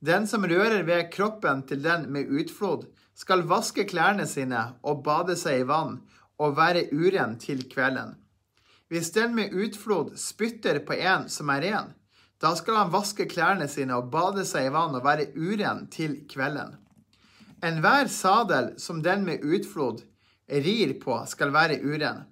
Den 0.00 0.26
som 0.30 0.46
rører 0.46 0.82
ved 0.86 1.10
kroppen 1.14 1.62
til 1.68 1.82
den 1.84 2.08
med 2.12 2.30
utflod, 2.30 2.86
skal 3.18 3.42
vaske 3.50 3.82
klærne 3.90 4.26
sine 4.30 4.60
og 4.86 5.02
bade 5.06 5.34
seg 5.38 5.64
i 5.64 5.68
vann 5.68 5.98
og 6.38 6.54
være 6.58 6.86
uren 6.94 7.34
til 7.42 7.64
kvelden. 7.70 8.14
Hvis 8.88 9.10
den 9.12 9.34
med 9.36 9.52
utflod 9.52 10.14
spytter 10.16 10.78
på 10.86 10.96
en 10.96 11.26
som 11.28 11.50
er 11.52 11.64
ren, 11.66 11.90
da 12.38 12.54
skal 12.56 12.78
han 12.78 12.92
vaske 12.94 13.26
klærne 13.28 13.66
sine 13.68 13.96
og 13.98 14.12
bade 14.12 14.44
seg 14.46 14.68
i 14.68 14.74
vann 14.74 14.94
og 14.94 15.04
være 15.04 15.32
uren 15.34 15.88
til 15.90 16.20
kvelden. 16.30 16.76
Enhver 17.64 18.06
sadel 18.06 18.76
som 18.78 19.02
den 19.02 19.26
med 19.26 19.42
utflod 19.42 20.04
rir 20.48 20.94
på, 21.02 21.18
skal 21.26 21.50
være 21.52 21.80
uren. 21.82 22.22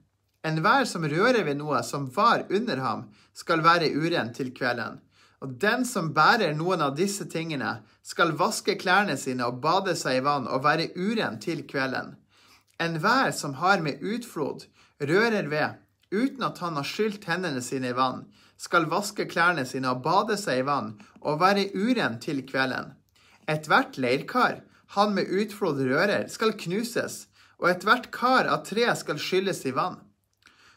Enhver 0.47 0.87
som 0.87 1.03
rører 1.03 1.43
ved 1.43 1.59
noe 1.59 1.83
som 1.83 2.07
var 2.15 2.47
under 2.55 2.79
ham, 2.79 3.09
skal 3.35 3.65
være 3.67 3.91
uren 3.99 4.31
til 4.33 4.55
kvelden. 4.55 5.01
Og 5.45 5.57
den 5.61 5.85
som 5.85 6.13
bærer 6.17 6.55
noen 6.57 6.83
av 6.85 6.95
disse 6.97 7.27
tingene, 7.29 7.81
skal 8.03 8.37
vaske 8.41 8.77
klærne 8.81 9.17
sine 9.21 9.45
og 9.49 9.61
bade 9.65 9.97
seg 9.99 10.21
i 10.21 10.25
vann 10.25 10.47
og 10.49 10.65
være 10.65 10.93
uren 10.97 11.41
til 11.43 11.65
kvelden. 11.69 12.15
Enhver 12.81 13.33
som 13.37 13.57
har 13.61 13.83
med 13.85 14.01
utflod, 14.05 14.65
rører 15.01 15.49
ved, 15.53 15.77
uten 16.13 16.45
at 16.47 16.61
han 16.65 16.77
har 16.79 16.89
skylt 16.89 17.25
hendene 17.29 17.63
sine 17.65 17.93
i 17.93 17.97
vann, 17.97 18.25
skal 18.57 18.89
vaske 18.89 19.27
klærne 19.29 19.67
sine 19.69 19.91
og 19.93 20.03
bade 20.05 20.39
seg 20.41 20.63
i 20.63 20.67
vann 20.69 20.95
og 21.21 21.41
være 21.43 21.69
uren 21.77 22.17
til 22.23 22.41
kvelden. 22.49 22.95
Ethvert 23.49 23.99
leirkar 24.01 24.63
han 24.95 25.15
med 25.15 25.29
utflod 25.29 25.81
rører, 25.83 26.29
skal 26.31 26.55
knuses, 26.57 27.27
og 27.59 27.71
ethvert 27.71 28.11
kar 28.15 28.49
av 28.49 28.65
tre 28.69 28.87
skal 28.97 29.21
skylles 29.21 29.65
i 29.67 29.75
vann. 29.77 29.99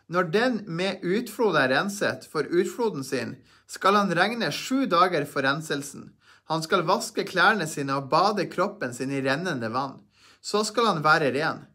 Når 0.09 0.31
den 0.33 0.55
med 0.65 1.03
utflod 1.05 1.57
er 1.59 1.69
renset 1.69 2.25
for 2.31 2.47
utfloden 2.49 3.05
sin, 3.05 3.35
skal 3.69 3.95
han 3.95 4.13
regne 4.15 4.51
sju 4.51 4.85
dager 4.89 5.25
for 5.29 5.45
renselsen. 5.45 6.09
Han 6.49 6.63
skal 6.65 6.87
vaske 6.87 7.25
klærne 7.29 7.67
sine 7.69 7.99
og 7.99 8.07
bade 8.09 8.47
kroppen 8.49 8.95
sin 8.97 9.11
i 9.13 9.21
rennende 9.21 9.69
vann. 9.69 9.99
Så 10.41 10.63
skal 10.65 10.87
han 10.89 11.03
være 11.05 11.29
ren. 11.35 11.67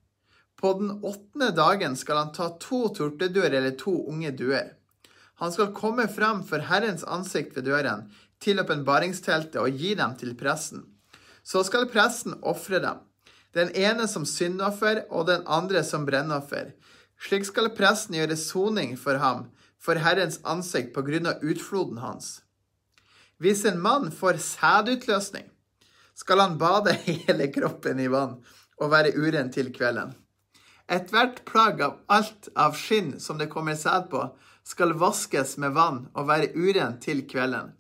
På 0.59 0.73
den 0.81 0.91
åttende 0.91 1.53
dagen 1.55 1.95
skal 1.97 2.19
han 2.19 2.33
ta 2.35 2.49
to 2.59 2.89
torteduer 2.97 3.53
eller 3.53 3.77
to 3.79 3.95
unge 4.11 4.33
duer. 4.35 4.73
Han 5.39 5.53
skal 5.55 5.75
komme 5.77 6.09
frem 6.11 6.43
for 6.47 6.63
Herrens 6.67 7.05
ansikt 7.05 7.55
ved 7.57 7.69
døren, 7.69 8.09
til 8.43 8.61
åpenbaringsteltet, 8.61 9.61
og 9.61 9.79
gi 9.79 9.95
dem 9.99 10.15
til 10.19 10.35
presten. 10.39 10.83
Så 11.47 11.63
skal 11.67 11.87
presten 11.91 12.35
ofre 12.43 12.81
dem, 12.83 13.03
den 13.55 13.71
ene 13.79 14.09
som 14.11 14.27
syndoffer 14.27 15.05
og 15.11 15.29
den 15.31 15.47
andre 15.47 15.85
som 15.87 16.07
brennoffer. 16.07 16.73
Slik 17.23 17.47
skal 17.47 17.71
presten 17.77 18.19
gjøre 18.19 18.39
soning 18.41 18.97
for 18.99 19.23
ham 19.23 19.47
for 19.85 20.01
Herrens 20.01 20.41
ansikt 20.49 20.95
på 20.95 21.05
grunn 21.05 21.29
av 21.29 21.45
utfloden 21.45 22.01
hans. 22.01 22.41
Hvis 23.43 23.65
en 23.69 23.81
mann 23.83 24.11
får 24.15 24.41
sædutløsning, 24.41 25.49
skal 26.15 26.41
han 26.41 26.59
bade 26.59 26.95
hele 27.05 27.51
kroppen 27.53 28.01
i 28.01 28.09
vann 28.09 28.39
og 28.81 28.93
være 28.95 29.15
uren 29.19 29.51
til 29.53 29.73
kvelden. 29.75 30.15
Ethvert 30.89 31.43
plagg 31.49 31.81
av 31.85 32.01
alt 32.13 32.51
av 32.61 32.77
skinn 32.77 33.15
som 33.21 33.39
det 33.41 33.51
kommer 33.53 33.77
sæd 33.77 34.11
på, 34.13 34.27
skal 34.65 34.97
vaskes 35.01 35.57
med 35.61 35.75
vann 35.77 36.05
og 36.15 36.29
være 36.29 36.53
uren 36.57 36.99
til 37.01 37.25
kvelden. 37.29 37.73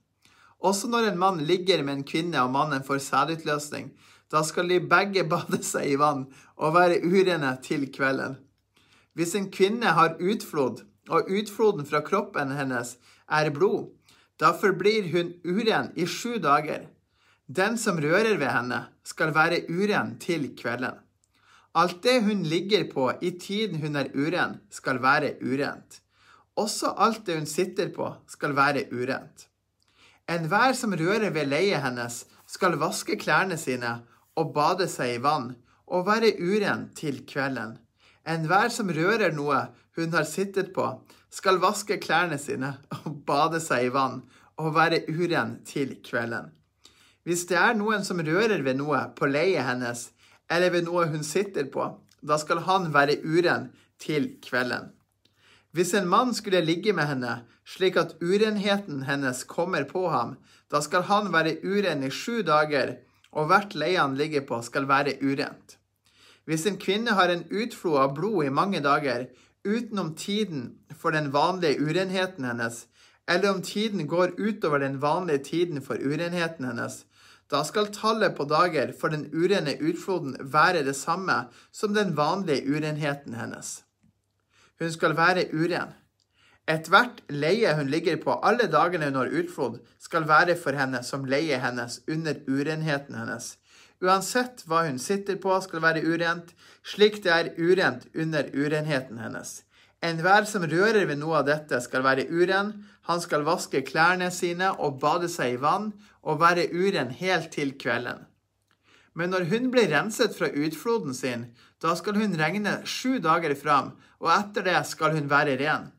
Også 0.65 0.89
når 0.89 1.11
en 1.11 1.21
mann 1.21 1.43
ligger 1.45 1.83
med 1.85 1.99
en 1.99 2.09
kvinne 2.09 2.41
og 2.41 2.53
mannen 2.53 2.85
får 2.85 3.03
sædutløsning, 3.05 3.93
da 4.33 4.43
skal 4.45 4.69
de 4.69 4.81
begge 4.81 5.25
bade 5.33 5.61
seg 5.65 5.93
i 5.93 6.01
vann 6.01 6.27
og 6.57 6.77
være 6.77 7.01
urene 7.05 7.57
til 7.65 7.87
kvelden. 7.93 8.37
Hvis 9.15 9.37
en 9.39 9.51
kvinne 9.53 9.95
har 9.97 10.19
utflod 10.19 10.83
og 11.11 11.31
utfloden 11.31 11.87
fra 11.89 12.01
kroppen 12.05 12.55
hennes 12.57 12.97
er 13.29 13.51
blod. 13.55 13.93
Da 14.41 14.53
forblir 14.59 15.11
hun 15.13 15.33
uren 15.45 15.93
i 15.97 16.07
sju 16.07 16.39
dager. 16.43 16.89
Den 17.47 17.77
som 17.79 18.01
rører 18.01 18.39
ved 18.41 18.51
henne, 18.51 18.87
skal 19.05 19.35
være 19.37 19.67
uren 19.69 20.17
til 20.19 20.49
kvelden. 20.57 20.97
Alt 21.75 22.03
det 22.03 22.23
hun 22.25 22.43
ligger 22.43 22.87
på 22.91 23.11
i 23.21 23.35
tiden 23.39 23.83
hun 23.83 23.97
er 23.97 24.09
uren, 24.15 24.61
skal 24.71 25.03
være 25.03 25.35
urent. 25.43 26.01
Også 26.57 26.95
alt 26.97 27.27
det 27.27 27.37
hun 27.37 27.47
sitter 27.51 27.91
på, 27.93 28.15
skal 28.29 28.57
være 28.57 28.87
urent. 28.93 29.49
Enhver 30.31 30.73
som 30.73 30.95
rører 30.97 31.35
ved 31.35 31.51
leiet 31.51 31.83
hennes, 31.83 32.25
skal 32.47 32.79
vaske 32.81 33.19
klærne 33.21 33.59
sine 33.61 33.99
og 34.39 34.55
bade 34.55 34.87
seg 34.89 35.17
i 35.17 35.23
vann, 35.23 35.53
og 35.87 36.07
være 36.07 36.33
uren 36.41 36.89
til 36.97 37.21
kvelden. 37.29 37.77
Enhver 38.25 38.71
som 38.73 38.89
rører 38.89 39.35
noe 39.37 39.67
hun 39.99 40.15
har 40.17 40.25
sittet 40.29 40.73
på, 40.75 40.87
skal 41.31 41.61
vaske 41.61 41.99
klærne 42.01 42.39
sine 42.41 42.73
og 43.03 43.21
bade 43.29 43.61
seg 43.61 43.89
i 43.89 43.93
vann, 43.95 44.23
og 44.57 44.75
være 44.77 45.03
uren 45.11 45.59
til 45.67 45.97
kvelden. 46.07 46.53
Hvis 47.27 47.47
det 47.51 47.59
er 47.59 47.75
noen 47.75 48.05
som 48.07 48.21
rører 48.23 48.63
ved 48.63 48.79
noe 48.79 49.01
på 49.19 49.27
leiet 49.27 49.67
hennes, 49.67 50.11
eller 50.53 50.71
ved 50.71 50.87
noe 50.87 51.09
hun 51.11 51.25
sitter 51.27 51.67
på, 51.73 51.89
da 52.23 52.39
skal 52.41 52.63
han 52.69 52.93
være 52.95 53.19
uren 53.25 53.71
til 54.01 54.37
kvelden. 54.45 54.93
Hvis 55.75 55.95
en 55.99 56.07
mann 56.09 56.31
skulle 56.37 56.63
ligge 56.63 56.93
med 56.95 57.09
henne, 57.11 57.33
slik 57.67 57.97
at 57.99 58.15
urenheten 58.23 59.03
hennes 59.09 59.43
kommer 59.51 59.89
på 59.89 60.07
ham, 60.13 60.37
da 60.71 60.81
skal 60.85 61.09
han 61.11 61.33
være 61.35 61.59
uren 61.65 62.05
i 62.07 62.13
sju 62.15 62.45
dager, 62.47 63.01
og 63.35 63.51
hvert 63.51 63.75
leie 63.75 63.99
han 63.99 64.15
ligger 64.15 64.47
på, 64.47 64.61
skal 64.63 64.87
være 64.87 65.19
urent. 65.25 65.81
Hvis 66.45 66.67
en 66.67 66.77
kvinne 66.79 67.17
har 67.17 67.33
en 67.33 67.47
utflod 67.51 67.99
av 67.99 68.15
blod 68.17 68.45
i 68.45 68.53
mange 68.53 68.81
dager, 68.85 69.27
utenom 69.65 70.15
tiden 70.15 70.75
for 70.93 71.11
den 71.11 71.33
vanlige 71.33 71.81
urenheten 71.81 72.45
hennes, 72.45 72.87
eller 73.29 73.55
om 73.55 73.63
tiden 73.63 74.07
går 74.07 74.37
utover 74.39 74.79
den 74.79 75.01
vanlige 75.03 75.45
tiden 75.45 75.83
for 75.83 75.97
urenheten 75.97 76.69
hennes, 76.69 77.05
da 77.51 77.63
skal 77.65 77.93
tallet 77.93 78.37
på 78.37 78.45
dager 78.49 78.93
for 79.01 79.13
den 79.13 79.27
urene 79.33 79.77
utfloden 79.81 80.37
være 80.41 80.85
det 80.85 80.97
samme 80.97 81.45
som 81.73 81.95
den 81.95 82.17
vanlige 82.17 82.65
urenheten 82.69 83.35
hennes. 83.35 83.83
Hun 84.81 84.93
skal 84.93 85.17
være 85.17 85.49
uren. 85.53 85.93
Ethvert 86.69 87.21
leie 87.29 87.75
hun 87.77 87.91
ligger 87.93 88.17
på 88.17 88.39
alle 88.41 88.71
dagene 88.73 89.11
hun 89.11 89.21
har 89.21 89.33
utflod, 89.33 89.79
skal 90.01 90.29
være 90.29 90.57
for 90.57 90.77
henne 90.77 91.03
som 91.05 91.25
leie 91.29 91.59
hennes 91.61 92.01
under 92.09 92.41
urenheten 92.49 93.15
hennes. 93.21 93.57
Uansett 94.05 94.67
hva 94.69 94.85
hun 94.85 94.99
sitter 95.01 95.39
på, 95.41 95.55
skal 95.65 95.83
være 95.85 96.03
urent, 96.05 96.53
slik 96.85 97.23
det 97.25 97.33
er 97.33 97.53
urent 97.57 98.05
under 98.13 98.51
urenheten 98.53 99.21
hennes. 99.23 99.63
Enhver 100.05 100.45
som 100.45 100.67
rører 100.69 101.07
ved 101.09 101.23
noe 101.23 101.39
av 101.41 101.47
dette, 101.49 101.79
skal 101.81 102.05
være 102.05 102.27
uren. 102.29 102.75
Han 103.09 103.23
skal 103.25 103.47
vaske 103.47 103.81
klærne 103.89 104.29
sine 104.35 104.75
og 104.77 104.99
bade 105.01 105.31
seg 105.33 105.55
i 105.55 105.61
vann, 105.63 105.93
og 106.21 106.43
være 106.43 106.69
uren 106.73 107.13
helt 107.17 107.51
til 107.57 107.73
kvelden. 107.81 108.27
Men 109.15 109.31
når 109.33 109.47
hun 109.53 109.71
blir 109.73 109.89
renset 109.93 110.35
fra 110.37 110.51
utfloden 110.51 111.15
sin, 111.17 111.49
da 111.81 111.95
skal 111.97 112.19
hun 112.19 112.37
regne 112.37 112.81
sju 112.89 113.21
dager 113.25 113.55
fram, 113.57 113.93
og 114.21 114.33
etter 114.35 114.67
det 114.67 114.81
skal 114.91 115.15
hun 115.17 115.31
være 115.31 115.57
ren. 115.61 115.93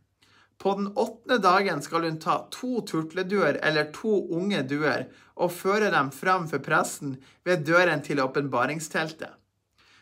På 0.58 0.74
den 0.76 0.88
åttende 0.88 1.38
dagen 1.38 1.82
skal 1.82 2.08
hun 2.08 2.20
ta 2.20 2.38
to 2.52 2.82
turtleduer 2.88 3.60
eller 3.62 3.92
to 3.94 4.22
unge 4.34 4.64
duer 4.64 5.08
og 5.36 5.52
føre 5.52 5.92
dem 5.92 6.12
fram 6.16 6.48
for 6.48 6.64
presten 6.64 7.18
ved 7.44 7.66
døren 7.68 8.04
til 8.04 8.22
åpenbaringsteltet. 8.24 9.34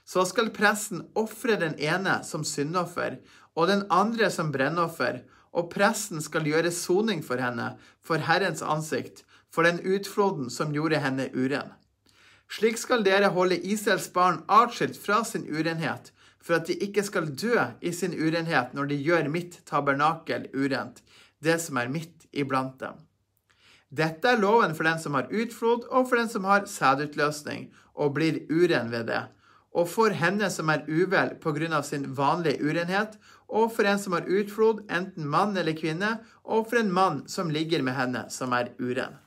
Så 0.06 0.26
skal 0.30 0.52
presten 0.54 1.06
ofre 1.16 1.58
den 1.60 1.76
ene 1.80 2.20
som 2.28 2.44
syndoffer 2.46 3.18
og 3.56 3.70
den 3.72 3.86
andre 3.90 4.30
som 4.32 4.52
brennoffer, 4.54 5.24
og 5.54 5.70
presten 5.74 6.22
skal 6.22 6.48
gjøre 6.50 6.74
soning 6.74 7.22
for 7.26 7.42
henne 7.42 7.74
for 8.02 8.22
Herrens 8.26 8.64
ansikt, 8.66 9.24
for 9.54 9.66
den 9.68 9.80
utfloden 9.86 10.50
som 10.50 10.74
gjorde 10.74 11.02
henne 11.02 11.30
uren. 11.34 11.70
Slik 12.50 12.78
skal 12.78 13.06
dere 13.06 13.32
holde 13.34 13.58
Israels 13.62 14.10
barn 14.14 14.42
atskilt 14.52 14.98
fra 15.00 15.24
sin 15.26 15.46
urenhet, 15.50 16.12
for 16.44 16.60
at 16.60 16.68
de 16.68 16.76
ikke 16.84 17.06
skal 17.08 17.32
dø 17.32 17.56
i 17.82 17.94
sin 17.96 18.14
urenhet 18.14 18.76
når 18.76 18.92
de 18.92 19.00
gjør 19.00 19.32
mitt 19.32 19.62
tabernakel 19.70 20.50
urent, 20.54 21.00
det 21.44 21.60
som 21.64 21.80
er 21.80 21.92
midt 21.92 22.28
iblant 22.32 22.76
dem. 22.82 23.00
Dette 23.94 24.28
er 24.28 24.42
loven 24.42 24.74
for 24.76 24.88
den 24.90 25.00
som 25.00 25.16
har 25.18 25.30
utflod, 25.30 25.86
og 25.92 26.10
for 26.10 26.18
den 26.20 26.30
som 26.30 26.48
har 26.50 26.66
sædutløsning, 26.70 27.70
og 27.94 28.16
blir 28.18 28.42
uren 28.50 28.90
ved 28.92 29.08
det, 29.12 29.22
og 29.74 29.88
for 29.90 30.14
henne 30.18 30.50
som 30.54 30.70
er 30.74 30.86
uvel 30.90 31.36
på 31.42 31.54
grunn 31.56 31.74
av 31.78 31.86
sin 31.86 32.08
vanlige 32.18 32.62
urenhet, 32.66 33.20
og 33.54 33.70
for 33.76 33.86
en 33.86 34.02
som 34.02 34.16
har 34.18 34.26
utflod, 34.26 34.84
enten 34.90 35.30
mann 35.30 35.58
eller 35.58 35.78
kvinne, 35.78 36.18
og 36.44 36.70
for 36.70 36.82
en 36.82 36.94
mann 36.94 37.24
som 37.30 37.54
ligger 37.54 37.86
med 37.86 37.98
henne 37.98 38.26
som 38.34 38.54
er 38.58 38.74
uren. 38.82 39.23